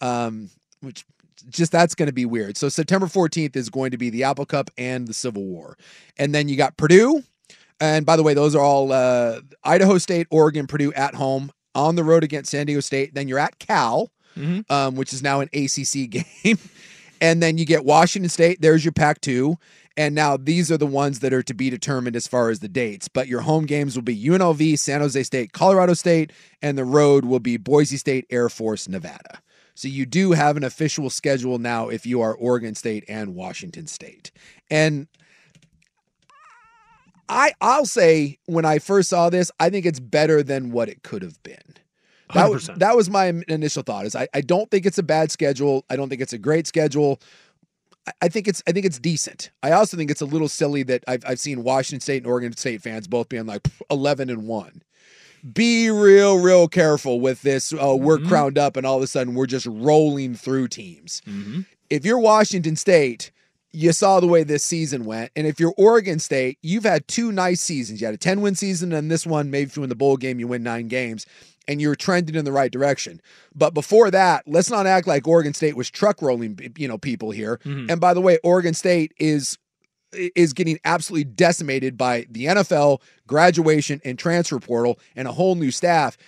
[0.00, 1.04] Um, which
[1.48, 2.56] just that's going to be weird.
[2.56, 5.76] So September 14th is going to be the Apple Cup and the Civil War.
[6.18, 7.22] And then you got Purdue.
[7.82, 11.96] And by the way, those are all uh, Idaho State, Oregon, Purdue at home, on
[11.96, 13.12] the road against San Diego State.
[13.14, 14.70] Then you're at Cal, Mhm.
[14.70, 16.06] um, which is now an ACC
[16.44, 16.58] game.
[17.20, 18.60] and then you get Washington State.
[18.60, 19.56] There's your Pac 2.
[19.96, 22.68] And now these are the ones that are to be determined as far as the
[22.68, 23.08] dates.
[23.08, 26.30] But your home games will be UNLV, San Jose State, Colorado State,
[26.62, 29.40] and the road will be Boise State, Air Force, Nevada.
[29.74, 33.86] So you do have an official schedule now if you are Oregon State and Washington
[33.86, 34.30] State.
[34.70, 35.08] And
[37.28, 41.02] I I'll say when I first saw this, I think it's better than what it
[41.02, 41.56] could have been.
[42.34, 42.78] That was, 100%.
[42.78, 44.06] that was my initial thought.
[44.06, 45.84] Is I, I don't think it's a bad schedule.
[45.90, 47.20] I don't think it's a great schedule.
[48.06, 49.50] I- I think it's I think it's decent.
[49.62, 52.56] I also think it's a little silly that I've I've seen Washington State and Oregon
[52.56, 54.82] State fans both being like eleven and one.
[55.52, 57.72] Be real, real careful with this.
[57.72, 58.28] Uh, we're Mhm.
[58.28, 61.20] crowned up, and all of a sudden we're just rolling through teams.
[61.28, 61.66] Mhm.
[61.90, 63.30] If you're Washington State,
[63.72, 67.32] you saw the way this season went, and if you're Oregon State, you've had two
[67.32, 68.00] nice seasons.
[68.00, 70.16] You had a ten win season, and this one, maybe if you win the bowl
[70.16, 71.26] game, you win nine games.
[71.68, 73.20] and you're trending in the right direction.
[73.54, 77.30] But before that, let's not act like Oregon State was truck rolling, you know, people
[77.30, 77.60] here.
[77.64, 77.88] Mhm.
[77.88, 79.58] And by the way, Oregon State is
[80.34, 85.70] is getting absolutely decimated by the NFL, graduation and transfer portal and a whole new
[85.70, 86.18] staff.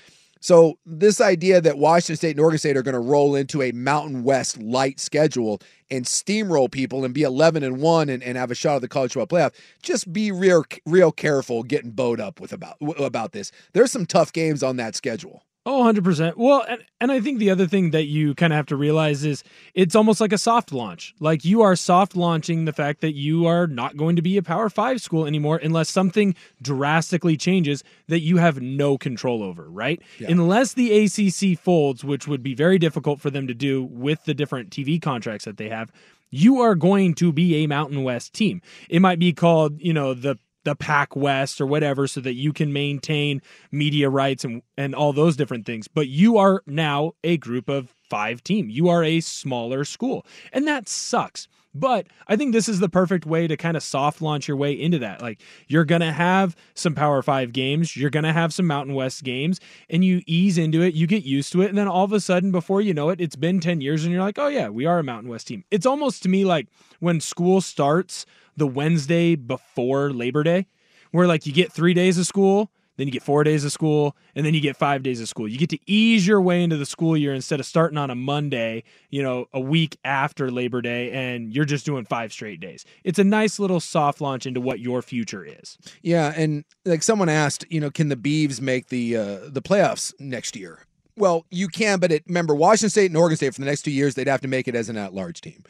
[0.45, 3.73] So this idea that Washington State and Oregon State are going to roll into a
[3.73, 5.59] Mountain West light schedule
[5.91, 8.89] and steamroll people and be 11 and 1 and, and have a shot at the
[8.89, 13.53] college football playoff, just be real real careful getting bowed up with about about this.
[13.73, 15.43] There's some tough games on that schedule.
[15.67, 16.35] Oh, 100%.
[16.37, 19.25] Well, and, and I think the other thing that you kind of have to realize
[19.25, 21.15] is it's almost like a soft launch.
[21.21, 24.43] Like you are soft launching the fact that you are not going to be a
[24.43, 30.03] Power 5 school anymore unless something drastically changes that you have no control over, right?
[30.19, 30.31] Yeah.
[30.31, 34.35] Unless the ACC folds, which would be very difficult for them to do with the
[34.35, 35.91] different TV contracts that they have,
[36.31, 38.61] you are going to be a Mountain West team.
[38.91, 42.53] It might be called, you know, the the Pac West or whatever so that you
[42.53, 45.89] can maintain media rights and and all those different things.
[45.89, 48.71] But you are now a group of 5 team.
[48.71, 50.27] You are a smaller school.
[50.53, 51.49] And that sucks.
[51.75, 54.73] But I think this is the perfect way to kind of soft launch your way
[54.73, 55.21] into that.
[55.21, 58.95] Like you're going to have some Power 5 games, you're going to have some Mountain
[58.95, 59.61] West games
[59.91, 62.21] and you ease into it, you get used to it and then all of a
[62.21, 64.87] sudden before you know it it's been 10 years and you're like, "Oh yeah, we
[64.87, 66.69] are a Mountain West team." It's almost to me like
[67.01, 68.25] when school starts
[68.57, 70.67] the Wednesday before Labor Day,
[71.11, 74.17] where like you get three days of school, then you get four days of school,
[74.35, 75.49] and then you get five days of school.
[75.49, 78.15] You get to ease your way into the school year instead of starting on a
[78.15, 82.85] Monday, you know, a week after Labor Day, and you're just doing five straight days.
[83.03, 85.79] It's a nice little soft launch into what your future is.
[86.03, 90.13] Yeah, and like someone asked, you know, can the Beavs make the uh, the playoffs
[90.19, 90.81] next year?
[91.17, 93.93] Well, you can, but it, remember Washington State and Oregon State for the next two
[93.93, 95.63] years they'd have to make it as an at-large team.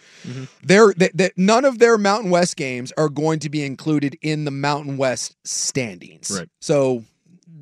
[0.63, 4.47] They're, they, they, none of their Mountain West games are going to be included in
[4.47, 6.35] the Mountain West standings.
[6.35, 6.49] Right.
[6.63, 7.05] So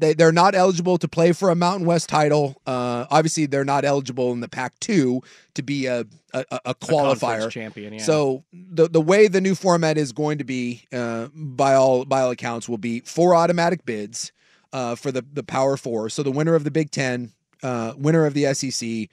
[0.03, 2.61] they they're not eligible to play for a Mountain West title.
[2.67, 5.21] Uh, obviously, they're not eligible in the Pac-2
[5.55, 6.01] to be a
[6.35, 8.03] a, a- a qualifier champion, yeah.
[8.03, 12.21] So the the way the new format is going to be, uh, by all by
[12.23, 14.33] all accounts, will be four automatic bids
[14.73, 16.09] uh, for the the Power Four.
[16.11, 19.09] So the winner of the Big Ten, uh, winner of the SEC,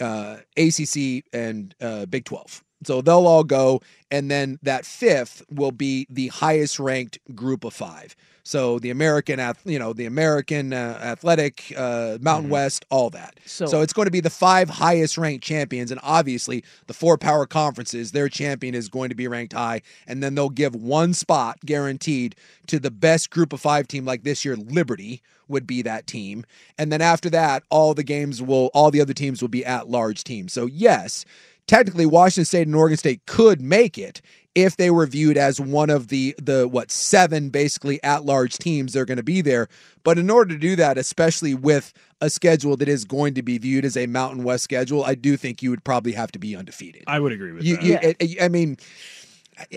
[0.00, 2.64] uh, ACC, and uh, Big Twelve.
[2.86, 7.74] So they'll all go, and then that fifth will be the highest ranked group of
[7.74, 8.14] five.
[8.44, 13.38] So the American, you know, the American uh, Athletic, uh, Mountain West, all that.
[13.46, 17.16] So- so it's going to be the five highest ranked champions, and obviously the four
[17.16, 21.14] power conferences, their champion is going to be ranked high, and then they'll give one
[21.14, 22.34] spot guaranteed
[22.66, 26.44] to the best group of five team, like this year, Liberty would be that team,
[26.78, 29.88] and then after that, all the games will, all the other teams will be at
[29.88, 30.52] large teams.
[30.52, 31.24] So yes,
[31.66, 34.20] technically Washington State and Oregon State could make it
[34.54, 38.92] if they were viewed as one of the the what seven basically at large teams
[38.92, 39.66] they're going to be there
[40.04, 43.56] but in order to do that especially with a schedule that is going to be
[43.56, 46.54] viewed as a mountain west schedule i do think you would probably have to be
[46.54, 48.22] undefeated I would agree with you, that.
[48.22, 48.76] you, I- I mean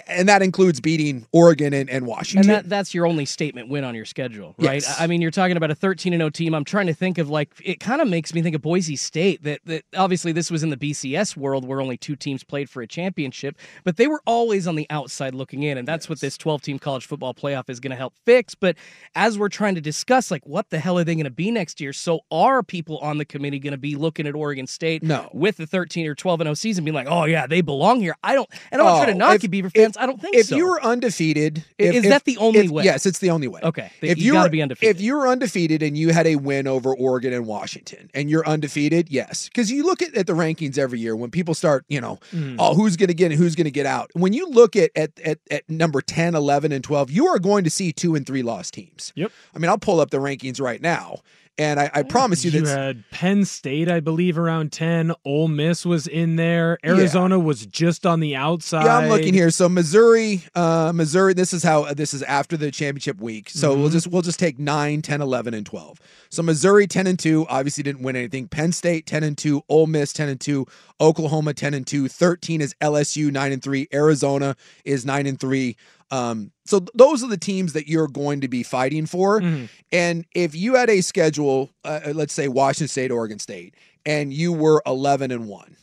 [0.08, 3.84] and that includes beating oregon and, and And washington that that's your only statement win
[3.84, 4.82] on your schedule, right?
[4.82, 4.96] Yes.
[5.00, 6.54] I mean, you're talking about a 13 and 0 team.
[6.54, 9.44] I'm trying to think of like it kind of makes me think of Boise State
[9.44, 12.82] that that obviously this was in the BCS world where only two teams played for
[12.82, 16.38] a championship, but they were always on the outside looking in, and that's what this
[16.38, 18.56] 12 team college football playoff is going to help fix.
[18.56, 18.78] But
[19.16, 21.82] as we're trying to discuss, like what the hell are they going to be next
[21.82, 21.94] year?
[21.94, 25.30] So are people on the committee going to be looking at Oregon State No.
[25.34, 28.16] with the 13 or 12 and 0 season, being like, oh yeah, they belong here?
[28.24, 30.06] I don't, and I'm not oh, trying to Oh, knock if- you, Beaver if- I
[30.06, 30.56] don't think if so.
[30.56, 32.84] you were undefeated, if- is if- that the only if- way?
[32.84, 33.62] Yes, it's the only way.
[33.64, 34.96] Okay, if you you gotta were- be undefeated.
[34.96, 38.48] if you were undefeated and you had a win over Oregon and Washington, and you're
[38.48, 42.02] undefeated, yes, because you look at, at the rankings every year when people start, you
[42.02, 42.56] know, Mhm.
[42.60, 44.10] oh, who's going to get in, who's going to get out.
[44.14, 47.64] When you look at, at at at number 10, 11, and twelve, you are going
[47.64, 49.12] to see two and three lost teams.
[49.16, 49.32] Yep.
[49.56, 51.20] I mean, I'll pull up the rankings right now,
[51.58, 55.14] and I, I promise you You that had Penn State, I believe, around 10.
[55.24, 56.78] Ole Miss was in there.
[56.84, 58.86] Arizona was just on the outside.
[58.86, 59.50] Yeah, I'm looking here.
[59.50, 61.34] So Missouri, uh, Missouri.
[61.34, 63.50] This is how this is after the championship week.
[63.50, 63.94] So we'll Mhm.
[63.94, 66.00] just we'll just take 9, 10, 11, and 12.
[66.30, 68.48] So Missouri 10 and 2 obviously didn't win anything.
[68.48, 70.66] Penn State 10 and 2, Ole Miss 10 and 2,
[71.00, 75.76] Oklahoma 10 and 2, 13 is LSU 9 and 3, Arizona is 9 and 3.
[76.12, 79.42] Um, so th- those are the teams that you're going to be fighting for.
[79.42, 79.70] Mhm.
[79.92, 84.32] And if you had a schedule, uh, uh, let's say Washington State, Oregon State, and
[84.34, 85.76] you were 11 and 1,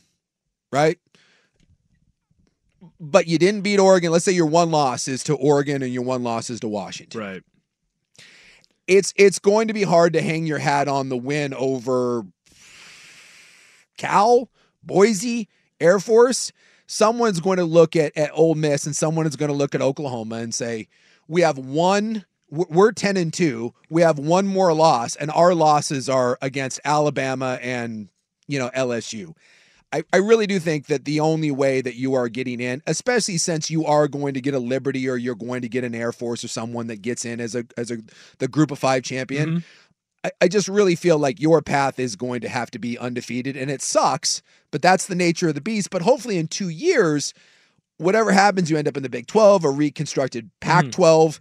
[0.71, 0.97] right?
[2.99, 4.11] But you didn't beat Oregon.
[4.11, 7.19] Let's say your one loss is to Oregon and your one loss is to Washington.
[7.19, 7.43] Right.
[8.87, 12.25] It's it's going to be hard to hang your hat on the win over
[13.97, 14.49] Cal,
[14.83, 15.47] Boise,
[15.79, 16.51] Air Force.
[16.93, 19.81] Someone's going to look at at Ole Miss and someone is going to look at
[19.81, 20.87] Oklahoma and say,
[21.27, 23.73] "We have one we're we're 10 and 2.
[23.89, 28.09] We have one more loss, and our losses are against Alabama and,
[28.47, 29.33] you know, LSU.
[29.91, 33.37] I, I really do think that the only way that you are getting in, especially
[33.37, 36.11] since you are going to get a Liberty or you're going to get an Air
[36.11, 37.97] Force or someone that gets in as a as a
[38.39, 39.57] the group of five champion, mm-hmm.
[40.23, 43.57] I, I just really feel like your path is going to have to be undefeated.
[43.57, 45.89] And it sucks, but that's the nature of the beast.
[45.89, 47.33] But hopefully in two years,
[47.97, 51.39] whatever happens, you end up in the Big 12 or reconstructed Pac 12.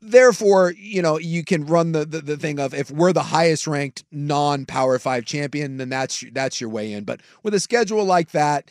[0.00, 3.66] Therefore, you know, you can run the, the the thing of if we're the highest
[3.66, 7.02] ranked non Power 5 champion, then that's that's your way in.
[7.02, 8.70] But with a schedule like that,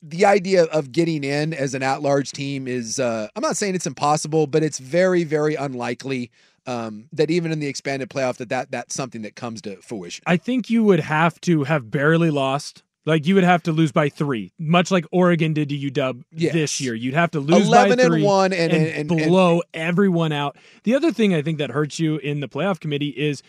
[0.00, 3.86] the idea of getting in as an at-large team is uh, I'm not saying it's
[3.86, 6.30] impossible, but it's very very unlikely
[6.68, 10.22] um, that even in the expanded playoff that, that that's something that comes to fruition.
[10.26, 12.82] I think you would have to have barely lost.
[13.06, 16.52] Like you would have to lose by three, much like Oregon did to UW Yes.
[16.52, 16.92] this year.
[16.94, 20.58] You'd have to lose 11 by and three one and- and- and- blow everyone out.
[20.82, 23.42] The other thing I think that hurts you in the playoff committee is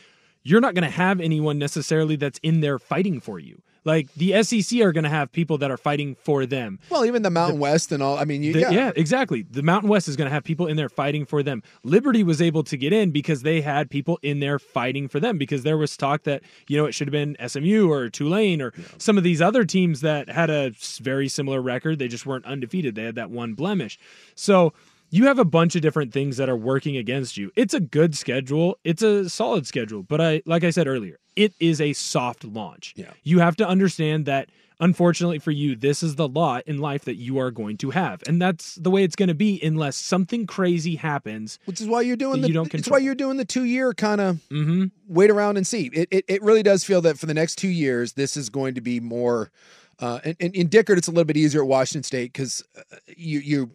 [0.43, 3.61] you're not going to have anyone necessarily that's in there fighting for you.
[3.85, 6.79] Like the SEC are going to have people that are fighting for them.
[6.89, 8.17] Well, even the Mountain West and all.
[8.17, 8.91] I mean, you, The- yeah.
[8.95, 9.43] exactly.
[9.49, 11.63] The Mountain West is going to have people in there fighting for them.
[11.83, 15.37] Liberty was able to get in because they had people in there fighting for them
[15.37, 18.73] because there was talk that, you know, it should have been SMU or Tulane or
[18.97, 21.99] some of these other teams that had a very similar record.
[21.99, 22.95] They just weren't undefeated.
[22.95, 23.97] They had that one blemish.
[24.35, 24.73] So
[25.09, 27.51] you have a bunch of different things that are working against you.
[27.55, 28.77] It's a good schedule.
[28.83, 30.03] It's a solid schedule.
[30.03, 32.93] But I like I said earlier, it is a soft launch.
[32.95, 33.11] Yeah.
[33.23, 34.49] You have to understand that
[34.81, 38.23] unfortunately for you, this is the lot in life that you are going to have.
[38.27, 41.59] And that's the way it's going to be unless something crazy happens.
[41.65, 43.93] Which is why you're doing the you don't it's why you're doing the two year
[43.93, 44.85] kind of Mm-hmm.
[45.07, 45.89] wait around and see.
[45.93, 48.75] It, it it really does feel that for the next two years, this is going
[48.75, 49.51] to be more.
[49.99, 52.81] Uh, and, and in Dickert, it's a little bit easier at Washington State because uh,
[53.17, 53.71] you you-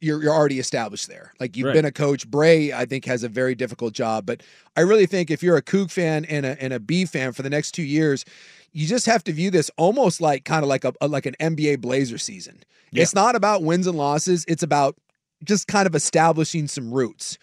[0.00, 1.32] you're you're already established there.
[1.40, 1.74] Like you've Right.
[1.74, 2.28] been a coach.
[2.28, 4.26] Bray, I think, has a very difficult job.
[4.26, 4.42] But
[4.76, 7.42] I really think if you're a Coug fan and a and a B fan for
[7.42, 8.24] the next two years,
[8.72, 11.34] you just have to view this almost like kind of like a, a- like an
[11.40, 12.60] NBA Blazer season.
[12.92, 14.44] It's not about wins and losses.
[14.48, 14.96] It's about
[15.44, 17.36] just kind of establishing some roots.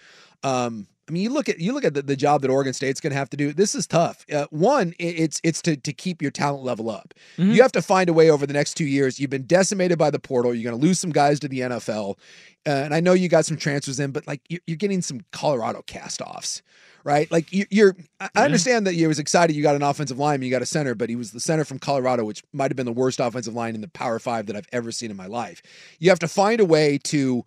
[0.43, 3.01] Um, I mean, you look at you look at the, the job that Oregon State's
[3.01, 3.51] going to have to do.
[3.51, 4.25] This is tough.
[4.31, 7.13] Uh, one, it's it's to to keep your talent level up.
[7.51, 9.19] You have to find a way over the next two years.
[9.19, 10.53] You've been decimated by the portal.
[10.53, 12.17] You're going to lose some guys to the NFL,
[12.65, 15.21] uh, and I know you got some transfers in, but like you're, you're getting some
[15.31, 16.61] Colorado cast-offs,
[17.03, 17.29] right?
[17.29, 17.97] Like you, you're.
[18.21, 19.57] I I understand that you was excited.
[19.57, 21.79] You got an offensive lineman, you got a center, but he was the center from
[21.79, 24.69] Colorado, which might have been the worst offensive line in the Power Five that I've
[24.71, 25.61] ever seen in my life.
[25.99, 27.43] You have to find a way to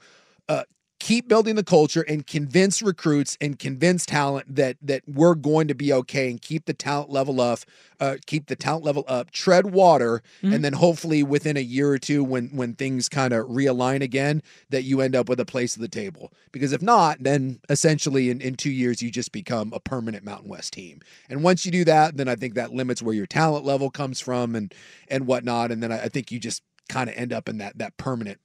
[0.51, 0.64] uh,
[1.07, 5.75] keep building the culture and convince recruits and convince talent that that we're going to
[5.75, 7.61] be okay and keep the talent level up,
[8.01, 10.21] uh, keep the talent level up, tread water,
[10.53, 14.42] and then hopefully within a year or two, when when things kind of realign again,
[14.71, 16.33] that you end up with a place at the table.
[16.51, 20.49] Because if not, then essentially in, in two years you just become a permanent Mountain
[20.49, 21.03] West team.
[21.29, 24.19] And once you do that, then I think that limits where your talent level comes
[24.19, 24.75] from and
[25.07, 25.71] and whatnot.
[25.71, 28.40] And then I, I think you just kind of end up in that that permanent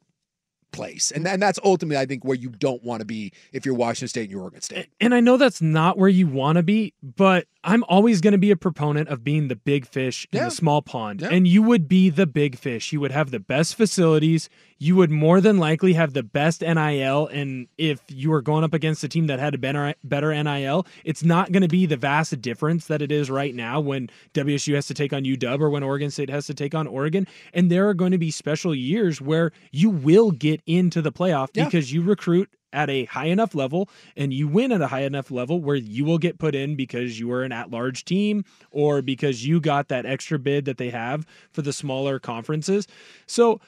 [0.71, 1.11] place.
[1.11, 4.07] And, and that's ultimately, I think, where you don't want to be if you're Washington
[4.07, 4.87] State and you're Oregon State.
[4.99, 8.37] And I know that's not where you want to be, but I'm always going to
[8.37, 10.45] be a proponent of being the big fish in Yeah.
[10.45, 11.21] the small pond.
[11.21, 11.29] Yeah.
[11.29, 12.91] And you would be the big fish.
[12.91, 14.49] You would have the best facilities.
[14.81, 17.27] You would more than likely have the best NIL.
[17.27, 20.87] And if you were going up against a team that had a better, better NIL,
[21.03, 24.73] it's not going to be the vast difference that it is right now when WSU
[24.73, 27.27] has to take on UW or when Oregon State has to take on Oregon.
[27.53, 31.49] And there are going to be special years where you will get into the playoff
[31.53, 31.65] Yeah.
[31.65, 35.29] because you recruit at a high enough level and you win at a high enough
[35.29, 39.03] level where you will get put in because you are an at large team or
[39.03, 42.87] because you got that extra bid that they have for the smaller conferences.
[43.27, 43.59] So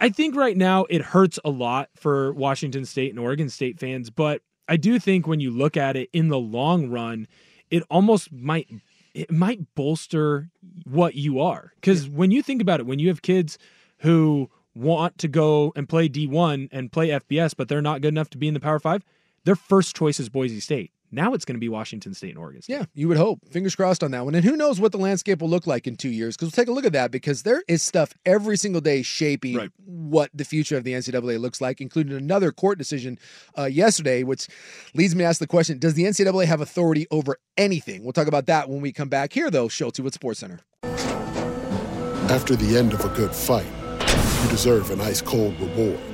[0.00, 4.10] I- think right now it hurts a lot for Washington State and Oregon State fans,
[4.10, 7.26] but I do think when you look at it in the long run,
[7.70, 8.68] it almost might
[9.14, 10.50] it might bolster
[10.84, 11.72] what you are.
[11.76, 13.58] Because when you think about it, when you have kids
[13.98, 18.28] who want to go and play D1 and play FBS, but they're not good enough
[18.30, 19.04] to be in the Power Five,
[19.44, 20.90] their first choice is Boise State.
[21.14, 22.74] Now it's going to be Washington State and Oregon State.
[22.74, 23.40] Yeah, you would hope.
[23.50, 24.34] Fingers crossed on that one.
[24.34, 26.36] And who knows what the landscape will look like in two years?
[26.36, 29.70] Because we'll take a look at that because there is stuff every single day shaping
[29.84, 33.18] what the future of the NCAA looks like, including another court decision
[33.56, 34.48] uh, yesterday, which
[34.94, 38.02] leads me to ask the question Does the NCAA have authority over anything?
[38.02, 39.68] We'll talk about that when we come back here, though.
[39.68, 40.60] Schultz with Sports Center.
[42.30, 43.66] After the end of a good fight,
[44.42, 46.13] you deserve an ice cold reward.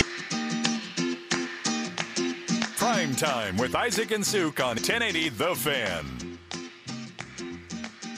[2.91, 6.37] Prime time with Isaac and Suk on 1080 The Fan.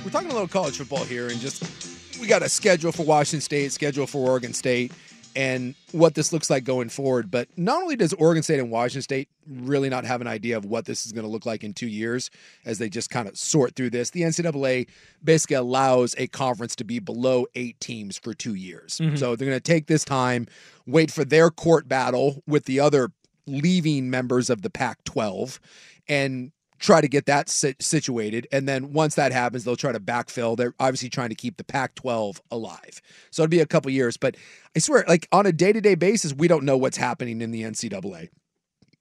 [0.04, 3.42] We're talking a little college football here, and just we got a schedule for Washington
[3.42, 4.92] State, schedule for Oregon State,
[5.36, 7.30] and what this looks like going forward.
[7.30, 10.66] But not only does Oregon State and Washington State really not have an idea of
[10.66, 12.32] what this is going to look like in two years
[12.66, 14.88] as they just kind of sort through this, the NCAA
[15.24, 18.98] basically allows a conference to be below eight teams for two years.
[18.98, 19.20] Mhm.
[19.20, 20.48] So they're going to take this time,
[20.88, 23.12] wait for their court battle with the other
[23.46, 25.60] leaving members of the Pac 12,
[26.08, 28.46] and try to get that situated.
[28.52, 30.58] And then once that happens, they'll try to backfill.
[30.58, 33.02] They're obviously trying to keep the Pac 12 alive.
[33.32, 34.18] So it'll be a couple years.
[34.18, 34.36] But
[34.76, 37.52] I swear, like on a day to day basis, we don't know what's happening in
[37.52, 38.30] the NCAA.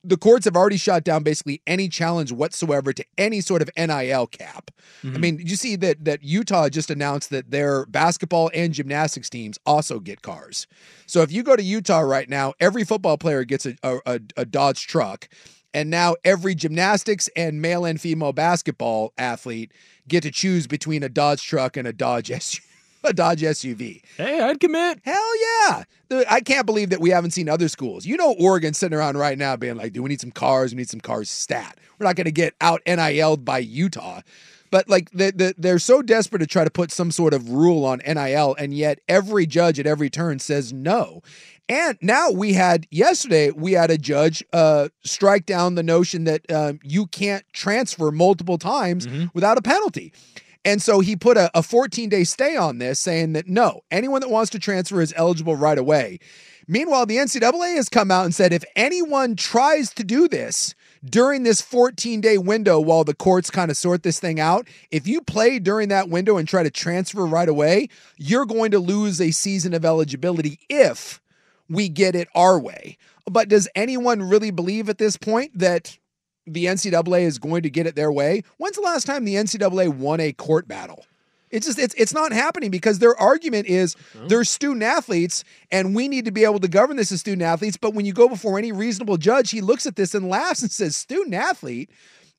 [0.04, 4.26] The courts have already shot down basically any challenge whatsoever to any sort of NIL
[4.26, 4.70] cap.
[5.02, 5.20] I mm-hmm.
[5.20, 10.00] mean, you see that that Utah just announced that their basketball and gymnastics teams also
[10.00, 10.66] get cars.
[11.06, 14.20] So if you go to Utah right now, every football player gets a, a, a,
[14.38, 15.28] a Dodge truck.
[15.74, 19.72] And now every gymnastics and male and female basketball athlete
[20.06, 22.60] get to choose between a Dodge truck and a Dodge SUV.
[23.04, 24.02] A Dodge SUV.
[24.16, 25.00] Hey, I'd commit.
[25.04, 25.84] Hell yeah.
[26.28, 28.06] I can't believe that we haven't seen other schools.
[28.06, 30.72] You know, Oregon sitting around right now being like, do we need some cars?
[30.72, 31.78] We need some cars stat.
[31.98, 34.20] We're not going to get out NIL'd by Utah.
[34.70, 37.84] But like the, the, they're so desperate to try to put some sort of rule
[37.84, 41.22] on NIL, and yet every judge at every turn says no.
[41.68, 46.50] And now we had yesterday we had a judge uh, strike down the notion that
[46.50, 50.12] um, you can't transfer multiple times without a penalty.
[50.64, 54.20] And so he put a, a 14 day stay on this, saying that no, anyone
[54.20, 56.18] that wants to transfer is eligible right away.
[56.68, 61.42] Meanwhile, the NCAA has come out and said if anyone tries to do this during
[61.42, 65.20] this 14 day window while the courts kind of sort this thing out, if you
[65.20, 69.32] play during that window and try to transfer right away, you're going to lose a
[69.32, 71.20] season of eligibility if
[71.68, 72.96] we get it our way.
[73.30, 75.98] But does anyone really believe at this point that
[76.46, 78.42] the NCAA is going to get it their way?
[78.58, 81.04] When's the last time the NCAA won a court battle?
[81.50, 83.94] It's just it's it's not happening because their argument is
[84.26, 87.76] they're student athletes and we need to be able to govern this as student athletes.
[87.76, 90.70] But when you go before any reasonable judge, he looks at this and laughs and
[90.70, 91.90] says, "Student athlete."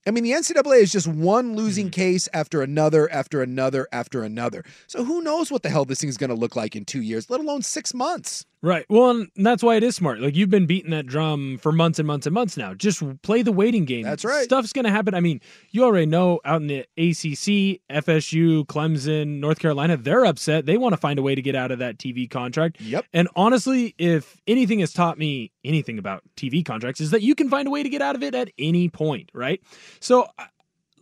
[0.06, 1.94] I mean, the NCAA is just one losing mm.
[1.94, 4.66] case after another, after another, after another.
[4.88, 7.02] So who knows what the hell this thing is going to look like in two
[7.02, 8.46] years, let alone six months.
[8.64, 8.86] Right.
[8.90, 10.22] Well, and that's why it is smart.
[10.22, 12.74] Like you've been beating that drum for months and months and months now.
[12.74, 14.04] Just play the waiting game.
[14.04, 14.46] That's right.
[14.46, 15.14] Stuff's going to happen.
[15.14, 15.42] I mean,
[15.72, 20.66] you already know out in the ACC, FSU, Clemson, North Carolina, they're upset.
[20.66, 22.80] They want to find a way to get out of that TV contract.
[22.80, 23.06] Yep.
[23.12, 27.50] And honestly, if anything has taught me anything about TV contracts is that you can
[27.50, 29.62] find a way to get out of it at any point, right?
[30.00, 30.30] So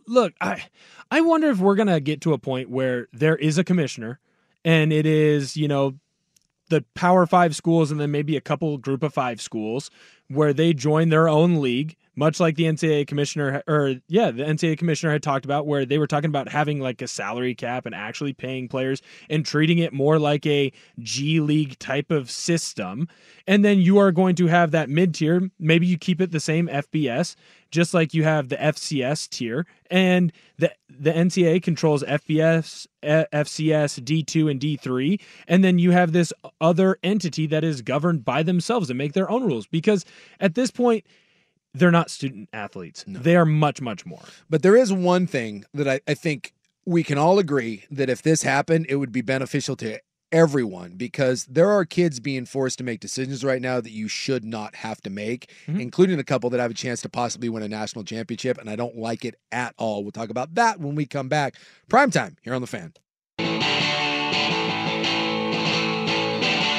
[0.08, 0.64] look, I
[1.12, 4.18] I wonder if we're going to get to a point where there is a commissioner
[4.64, 5.94] and it is, you know,
[6.72, 9.90] the Power Five schools and then maybe a couple group of five schools
[10.28, 14.78] where they join their own league, much like the NCAA commissioner, or yeah, the NCAA
[14.78, 17.94] commissioner had talked about, where they were talking about having like a salary cap and
[17.94, 19.00] actually paying players
[19.30, 23.08] and treating it more like a G League type of system.
[23.46, 25.50] And then you are going to have that mid tier.
[25.58, 27.34] Maybe you keep it the same FBS,
[27.70, 34.50] just like you have the FCS tier, and the the NCAA controls FBS, FCS, D2,
[34.50, 38.98] and D3, and then you have this other entity that is governed by themselves and
[38.98, 39.66] make their own rules.
[39.66, 40.04] Because
[40.38, 41.04] at this point,
[41.74, 44.22] they're not student athletes; they are much, much more.
[44.50, 46.52] But there is one thing that I, I think
[46.84, 50.00] we can all agree that if this happened, it would be beneficial to
[50.32, 54.44] everyone because there are kids being forced to make decisions right now that you should
[54.44, 55.78] not have to make, mm-hmm.
[55.78, 58.58] including a couple that have a chance to possibly win a national championship.
[58.58, 60.02] And I don't like it at all.
[60.02, 61.56] We'll talk about that when we come back.
[61.88, 62.94] Prime time here on the fan.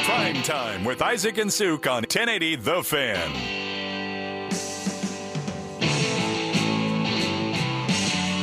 [0.04, 3.53] Prime time with Isaac and Suk on 1080 The Fan.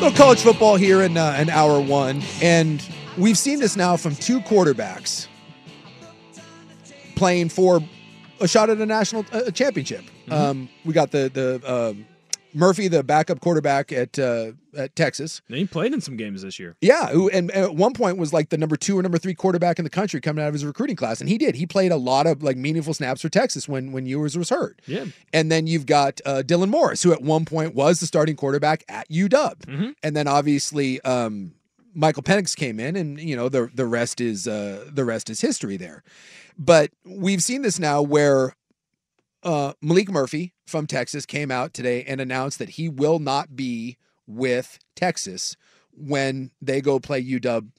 [0.00, 2.82] Little college football here in uh, in hour one, and
[3.18, 5.26] we've seen this now from two quarterbacks
[7.16, 7.82] playing for
[8.40, 10.02] a shot at a national uh, championship.
[10.30, 12.06] Um, we got the the um,
[12.54, 15.40] Murphy, the backup quarterback at uh, at Texas.
[15.48, 16.76] And he played in some games this year.
[16.80, 19.78] Yeah, who and at one point was like the number two or number three quarterback
[19.78, 21.54] in the country coming out of his recruiting class, and he did.
[21.54, 24.80] He played a lot of like meaningful snaps for Texas when when Ewers was hurt.
[24.86, 25.06] Yeah.
[25.32, 28.84] And then you've got uh, Dylan Morris, who at one point was the starting quarterback
[28.88, 29.94] at UW, Mhm.
[30.02, 31.52] and then obviously um,
[31.94, 35.40] Michael Penix came in, and you know the the rest is uh, the rest is
[35.40, 36.02] history there.
[36.58, 38.54] But we've seen this now where
[39.42, 43.98] uh, Maalik Murphy from Texas came out today and announced that he will not be
[44.26, 45.56] with Texas
[45.92, 47.70] when they go play UW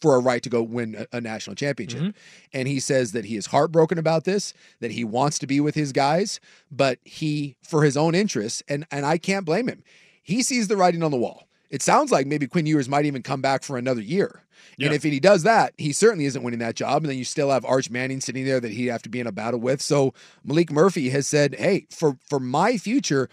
[0.00, 2.00] for a right to go win a, a national championship.
[2.00, 2.10] Mm-hmm.
[2.52, 5.74] And he says that he is heartbroken about this, that he wants to be with
[5.74, 6.38] his guys,
[6.70, 9.82] but he, for his own interests, and, and I can't blame him,
[10.22, 11.47] he sees the writing on the wall.
[11.70, 14.42] It sounds like maybe Quinn Ewers might even come back for another year.
[14.80, 17.02] And if he does that, he certainly isn't winning that job.
[17.02, 19.26] And then you still have Arch Manning sitting there that he'd have to be in
[19.26, 19.80] a battle with.
[19.82, 20.14] So
[20.46, 23.28] Maalik Murphy has said, hey, for, for my future,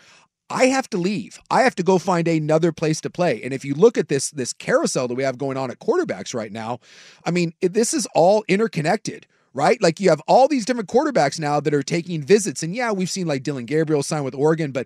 [0.50, 1.40] I have to leave.
[1.50, 3.42] I have to go find another place to play.
[3.44, 6.34] And if you look at this this carousel that we have going on at quarterbacks
[6.34, 6.80] right now,
[7.26, 9.28] I mean, this is all interconnected.
[9.54, 9.82] Right?
[9.82, 12.62] Like you have all these different quarterbacks now that are taking visits.
[12.62, 14.86] And yeah, we've seen like Dillon Gabriel sign with Oregon, but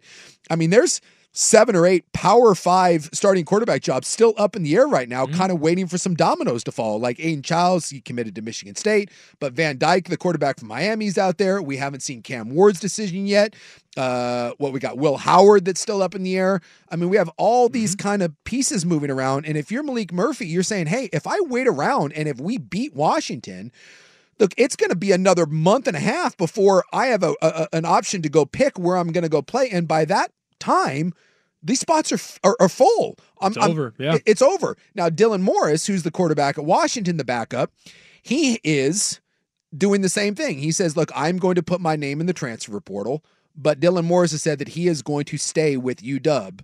[0.51, 1.01] I mean, there's
[1.31, 5.25] seven or eight power five starting quarterback jobs still up in the air right now,
[5.25, 6.99] kind of waiting for some dominoes to fall.
[6.99, 11.17] Like Aidan Chiles, he committed to Michigan State, but Van Dyke, the quarterback from Miami's
[11.17, 11.61] out there.
[11.61, 13.55] We haven't seen Cam Ward's decision yet.
[13.95, 16.61] Uh, what we got, Will Howard, that's still up in the air.
[16.89, 19.45] I mean, we have all these kind of pieces moving around.
[19.45, 22.57] And if you're Maalik Murphy, you're saying, hey, if I wait around and if we
[22.57, 23.71] beat Washington,
[24.39, 27.67] look, it's going to be another month and a half before I have a, a
[27.73, 31.13] an option to go pick where I'm going to go play, and by that time,
[31.63, 33.17] these spots are are, are full.
[33.41, 34.15] I'm, It's I'm- over, yeah.
[34.15, 34.77] it- it's over.
[34.95, 37.71] Now, Dylan Morris, who's the quarterback at Washington, the backup,
[38.21, 39.19] he is
[39.75, 40.59] doing the same thing.
[40.59, 43.23] He says, "Look, I'm going to put my name in the transfer portal."
[43.55, 46.59] But Dylan Morris has said that he is going to stay with UW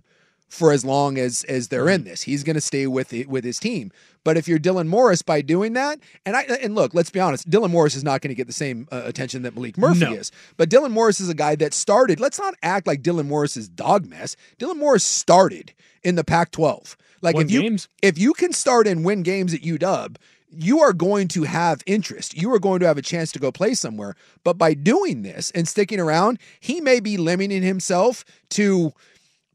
[0.48, 2.22] for as long as as they're in this.
[2.22, 3.90] He's going to stay with it, with his team.
[4.24, 7.48] But if you're Dylan Morris by doing that, and I and look, let's be honest,
[7.48, 10.12] Dylan Morris is not going to get the same uh, attention that Maalik Murphy No.
[10.14, 10.32] is.
[10.56, 12.18] But Dylan Morris is a guy that started.
[12.20, 14.36] Let's not act like Dylan Morris is dog mess.
[14.58, 15.72] Dylan Morris started
[16.02, 16.96] in the Pac-12.
[17.22, 17.88] Like Won if you games.
[18.02, 20.16] if you can start and win games at UW,
[20.50, 22.36] you are going to have interest.
[22.36, 24.14] You are going to have a chance to go play somewhere.
[24.44, 28.92] But by doing this and sticking around, he may be limiting himself to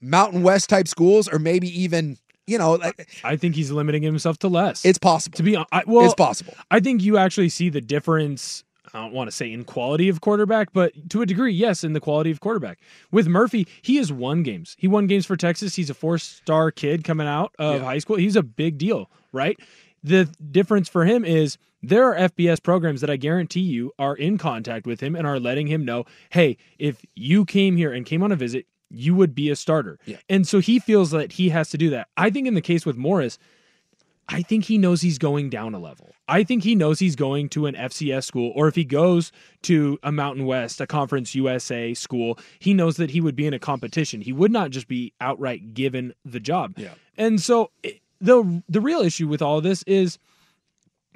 [0.01, 4.37] Mountain West type schools or maybe even, you know, like I think he's limiting himself
[4.39, 4.83] to less.
[4.85, 5.37] it's possible.
[5.37, 6.53] to be I, well, it's possible.
[6.69, 8.63] I think you actually see the difference.
[8.93, 11.93] I don't want to say in quality of quarterback, but to a degree, yes, in
[11.93, 12.79] the quality of quarterback.
[13.11, 14.75] With Murphy, he has won games.
[14.77, 15.75] He won games for Texas.
[15.75, 17.85] He's a four star kid coming out of Yeah.
[17.85, 18.17] high school.
[18.17, 19.57] He's a big deal, right?
[20.03, 24.37] The difference for him is there are FBS programs that I guarantee you are in
[24.37, 28.23] contact with him and are letting him know, hey, if you came here and came
[28.23, 29.97] on a visit, you would be a starter.
[30.05, 30.17] Yeah.
[30.29, 32.07] And so he feels that he has to do that.
[32.17, 33.37] I think in the case with Morris,
[34.27, 36.11] I think he knows he's going down a level.
[36.27, 39.31] I think he knows he's going to an FCS school, or if he goes
[39.63, 43.53] to a Mountain West, a Conference USA school, he knows that he would be in
[43.53, 44.21] a competition.
[44.21, 46.73] He would not just be outright given the job.
[46.77, 46.93] Yeah.
[47.17, 47.71] And so
[48.21, 50.17] the the real issue with all of this is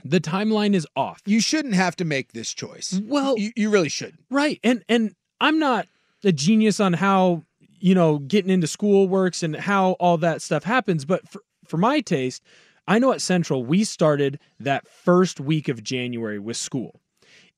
[0.03, 1.21] the timeline is off.
[1.25, 2.99] You shouldn't have to make this choice.
[3.05, 4.19] Well, you, you really shouldn't.
[4.29, 4.59] Right.
[4.63, 5.87] And and I'm not
[6.23, 7.43] a genius on how,
[7.85, 11.77] you know, getting into school works and how all that stuff happens, but for, for
[11.77, 12.41] my taste,
[12.87, 16.99] I know at Central we started that first week of January with school.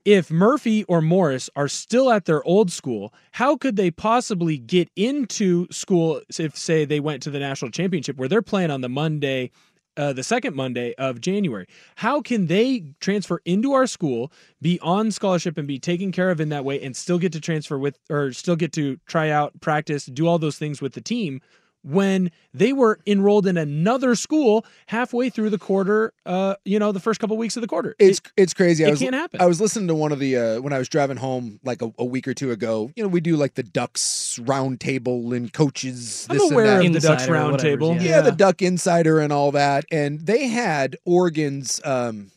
[0.04, 4.90] If Murphy or Morris are still at their old school, how could they possibly get
[4.98, 8.90] into school if, say, they went to the national championship where they're playing on the
[8.90, 9.50] Monday,
[9.98, 11.68] uh, the second Monday of January?
[11.96, 14.32] How can they transfer into our school,
[14.62, 17.42] be on scholarship, and be taken care of in that way, and still get to
[17.42, 21.02] transfer with, or still get to try out, practice, do all those things with the
[21.02, 21.42] team?
[21.84, 27.00] When they were enrolled in another school halfway through the quarter, uh, you know, the
[27.00, 28.84] first couple weeks of the quarter, It's it's crazy.
[28.84, 29.40] I it was, can't happen.
[29.40, 31.94] I was listening to one of the uh, when I was driving home like a,
[31.98, 32.92] a week or two ago.
[32.96, 36.28] You know, we do like the Ducks roundtable and coaches.
[36.30, 36.98] I'm this aware and that.
[36.98, 37.96] of the Ducks Insider or round whatever, table.
[37.96, 38.02] yeah.
[38.02, 42.32] yeah, the Duck Insider and all that, and they had Oregon's um,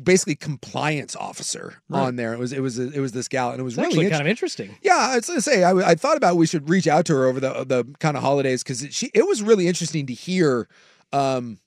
[0.00, 2.00] basically compliance officer Right.
[2.02, 2.32] on there.
[2.32, 4.22] It was it was it was this gal, and it was It's really actually kind
[4.22, 4.76] of interesting.
[4.82, 7.26] Yeah, I was gonna say I, I thought about we should reach out to her
[7.26, 10.68] over the the kind of holidays because she it was really interesting to hear,
[11.12, 11.58] um,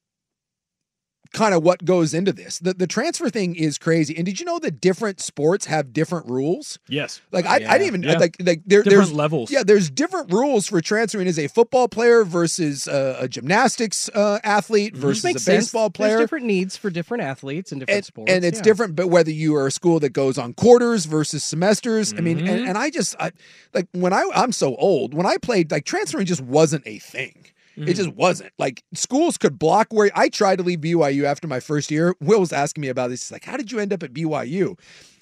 [1.35, 2.59] kind of what goes into this.
[2.59, 4.15] The the transfer thing is crazy.
[4.15, 6.79] And did you know that different sports have different rules?
[6.87, 7.21] Yes.
[7.31, 8.17] Like I, I didn't even Yeah.
[8.17, 9.51] like like there, Different there's levels.
[9.51, 14.39] Yeah, there's different rules for transferring as a football player versus uh, a gymnastics uh,
[14.43, 15.93] athlete versus a baseball sense.
[15.97, 16.09] player.
[16.11, 18.31] There's different needs for different athletes and different and, sports.
[18.31, 18.63] and it's yeah.
[18.63, 22.37] different but whether you are a school that goes on quarters versus semesters i mean
[22.37, 22.47] Mm-hmm.
[22.47, 23.31] and, and i just I,
[23.73, 27.45] like when i i'm so old when i played like transferring just wasn't a thing
[27.77, 27.89] Mm-hmm.
[27.89, 31.59] It just wasn't like schools could block where I tried to leave BYU after my
[31.59, 32.15] first year.
[32.21, 33.23] Will was asking me about this.
[33.23, 34.77] He's like, "How did you end up at BYU?"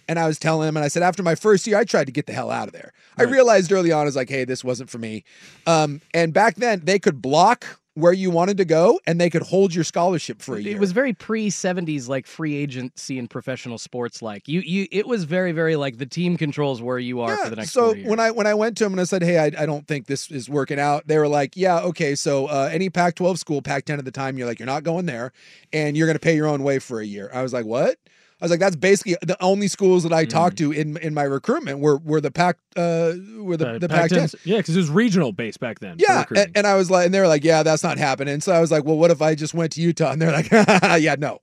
[0.07, 2.11] And I was telling him, and I said, after my first year, I tried to
[2.11, 2.91] get the hell out of there.
[3.17, 5.23] I realized early on, I was like, hey, this wasn't for me.
[5.65, 9.43] Um, and back then, they could block where you wanted to go, and they could
[9.43, 10.75] hold your scholarship for a year.
[10.75, 14.21] It was very pre seventies, like free agency in professional sports.
[14.21, 17.49] Like you, you, it was very, very like the team controls where you are for
[17.49, 17.71] the next.
[17.71, 19.87] so when I when I went to them and I said, "Hey, I, I don't
[19.87, 22.15] think this is working out," they were like, "Yeah, okay.
[22.15, 25.31] So uh, any Pac-12 school, Pac-10 at the time, you're like, you're not going there,
[25.71, 27.97] and you're going to pay your own way for a year." I was like, "What?"
[28.43, 31.23] I was like, "That's basically the only schools that I talked to in in my
[31.23, 34.89] recruitment were were the Pac uh were the, Uh, the Pac-10." Yeah, because it was
[34.89, 35.95] regional based back then.
[35.97, 38.51] Yeah, and, and I was like, and they were like, "Yeah, that's not happening." So
[38.51, 40.51] I was like, "Well, what if I just went to Utah?" And they're like,
[41.01, 41.39] "Yeah, no."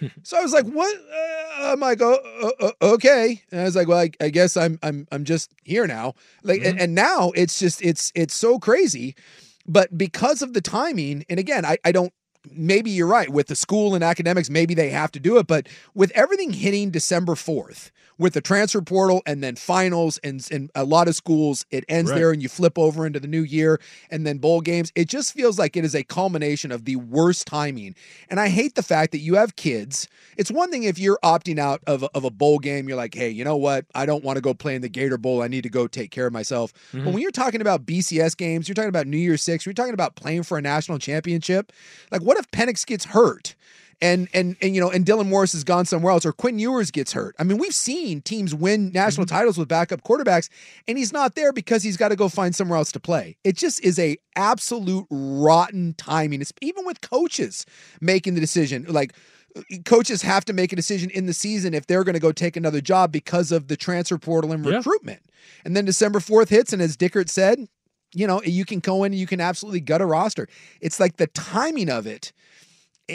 [0.24, 3.76] so I was like, "What?" Uh, I'm like, "Oh, uh, uh, okay." And I was
[3.76, 7.30] like, "Well, I, I guess I'm I'm I'm just here now." Like, and, and now
[7.36, 9.14] it's just it's it's so crazy,
[9.68, 12.12] but because of the timing, and again, I I don't.
[12.50, 14.48] Maybe you're right with the school and academics.
[14.48, 18.82] Maybe they have to do it, but with everything hitting December fourth, with the transfer
[18.82, 22.18] portal and then finals and and a lot of schools, it ends Right.
[22.18, 23.80] there and you flip over into the new year
[24.10, 24.92] and then bowl games.
[24.94, 27.94] It just feels like it is a culmination of the worst timing.
[28.28, 30.06] And I hate the fact that you have kids.
[30.36, 33.14] It's one thing if you're opting out of, a- of a bowl game, you're like,
[33.14, 33.86] hey, you know what?
[33.94, 35.40] I don't want to go play in the Gator Bowl.
[35.42, 36.74] I need to go take care of myself.
[36.92, 37.12] But mm-hmm.
[37.12, 40.16] when you're talking about BCS games, you're talking about New Year's Six, you're talking about
[40.16, 41.72] playing for a national championship.
[42.10, 43.56] Like, what if Penix gets hurt?
[44.00, 46.92] and and and you know, and Dylan Morris has gone somewhere else, or Quinn Ewers
[46.92, 47.34] gets hurt.
[47.40, 49.34] I mean, we've seen teams win national mm-hmm.
[49.34, 50.48] titles with backup quarterbacks,
[50.86, 53.36] and he's not there because he's got to go find somewhere else to play.
[53.42, 56.40] It just is a absolute rotten timing.
[56.40, 57.66] It's even with coaches
[58.00, 59.12] making the decision, like.
[59.56, 62.30] Uh, coaches have to make a decision in the season if they're going to go
[62.30, 64.76] take another job because of the transfer portal and Yeah.
[64.76, 65.22] recruitment.
[65.64, 67.66] And then December 4th hits, and as Dickert said,
[68.12, 70.48] you know, you can go in and you can absolutely gut a roster.
[70.80, 72.32] It's like the timing of it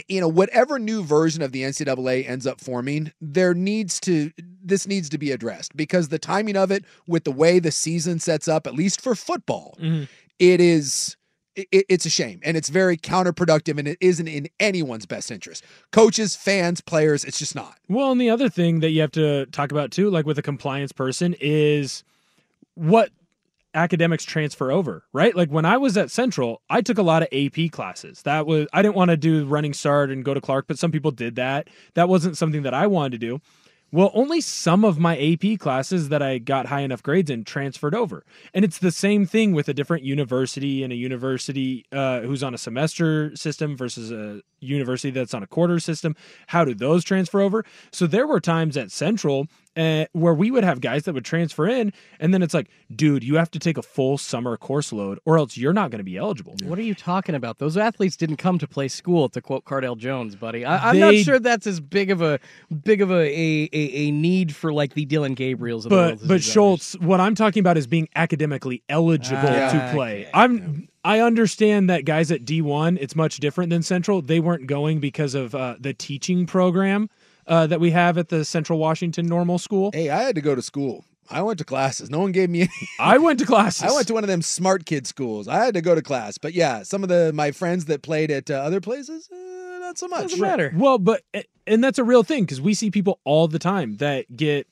[0.07, 4.31] you know, whatever new version of the NCAA ends up forming, there needs to
[4.63, 8.19] this needs to be addressed because the timing of it with the way the season
[8.19, 10.03] sets up, at least for football, mm-hmm.
[10.39, 11.15] it is
[11.55, 15.63] it, it's a shame and it's very counterproductive and it isn't in anyone's best interest.
[15.91, 17.77] Coaches, fans, players, it's just not.
[17.87, 20.43] Well, and the other thing that you have to talk about too, like with a
[20.43, 22.03] compliance person, is
[22.73, 23.11] what
[23.75, 25.35] academics transfer over, right?
[25.35, 28.21] Like when I was at Central, I took a lot of AP classes.
[28.23, 30.91] That was I didn't want to do running start and go to Clark, but some
[30.91, 31.69] people did that.
[31.93, 33.41] That wasn't something that I wanted to do.
[33.91, 37.95] Well, only some of my AP classes that I got high enough grades in transferred
[37.95, 38.25] over.
[38.53, 42.53] And it's the same thing with a different university and a university uh, who's on
[42.53, 46.15] a semester system versus a university that's on a quarter system.
[46.47, 47.63] How do those transfer over?
[47.91, 49.47] So there were times at Central
[49.77, 53.23] uh, where we would have guys that would transfer in, and then it's like, dude,
[53.23, 56.03] you have to take a full summer course load or else you're not going to
[56.03, 56.55] be eligible.
[56.63, 57.59] What are you talking about?
[57.59, 60.65] Those athletes didn't come to play school, to quote Cardale Jones, buddy.
[60.65, 62.39] I, I'm not sure that's as big of a
[62.83, 66.19] big of a a, a, a need for like the Dillon Gabriels of the world.
[66.21, 66.43] but but.
[66.43, 70.29] Schultz, what I'm talking about is being academically eligible Ah, to play.
[70.33, 74.21] I'm I understand that guys at D1, it's much different than Central.
[74.23, 77.09] They weren't going because of uh, the teaching program
[77.47, 79.91] uh, that we have at the Central Washington Normal School.
[79.93, 81.05] Hey, I had to go to school.
[81.29, 82.09] I went to classes.
[82.09, 82.71] No one gave me any.
[82.99, 83.83] I went to classes.
[83.83, 85.47] I went to one of them smart kid schools.
[85.47, 86.37] I had to go to class.
[86.37, 89.97] But yeah, some of the my friends that played at uh, other places, eh, not
[89.97, 90.23] so much.
[90.23, 90.71] Doesn't matter.
[90.75, 91.23] Well, but
[91.65, 94.67] and that's a real thing because we see people all the time that get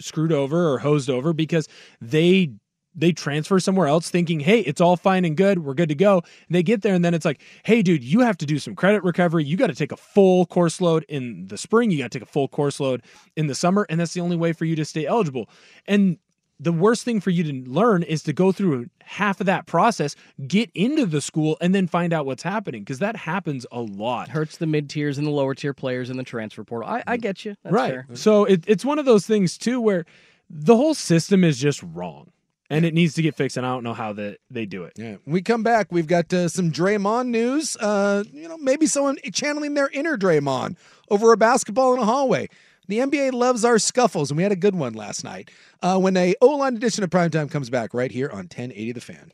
[0.00, 1.68] screwed over or hosed over because
[2.00, 2.52] they
[2.98, 6.16] they transfer somewhere else thinking, hey, it's all fine and good, we're good to go.
[6.18, 8.74] And they get there and then it's like, hey, dude, you have to do some
[8.74, 9.44] credit recovery.
[9.44, 11.90] You got to take a full course load in the spring.
[11.90, 13.02] You got to take a full course load
[13.36, 15.48] in the summer, and that's the only way for you to stay eligible.
[15.86, 16.18] And
[16.60, 20.16] the worst thing for you to learn is to go through half of that process,
[20.46, 24.28] get into the school, and then find out what's happening because that happens a lot.
[24.28, 26.88] hurts the mid tiers and the lower tier players in the transfer portal.
[26.88, 27.20] I, I mm.
[27.20, 27.54] get you.
[27.62, 27.90] That's right.
[27.92, 28.06] fair.
[28.14, 30.04] So it, it's one of those things too where
[30.50, 32.32] the whole system is just wrong,
[32.70, 33.56] and it needs to get fixed.
[33.56, 34.92] And I don't know how that they do it.
[34.96, 35.16] Yeah.
[35.24, 37.76] When we come back, we've got uh, some Draymond news.
[37.76, 40.76] Uh, you know, maybe someone channeling their inner Draymond
[41.10, 42.48] over a basketball in a hallway.
[42.88, 45.50] The NBA loves our scuffles, and we had a good one last night.
[45.82, 49.32] Uh, when a O-line edition of Primetime comes back right here on 1080 The Fan.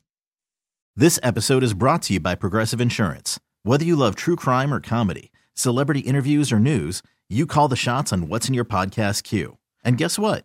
[0.96, 3.38] This episode is brought to you by Progressive Insurance.
[3.62, 8.12] Whether you love true crime or comedy, celebrity interviews, or news, you call the shots
[8.12, 9.56] on what's in your podcast queue.
[9.84, 10.44] And guess what?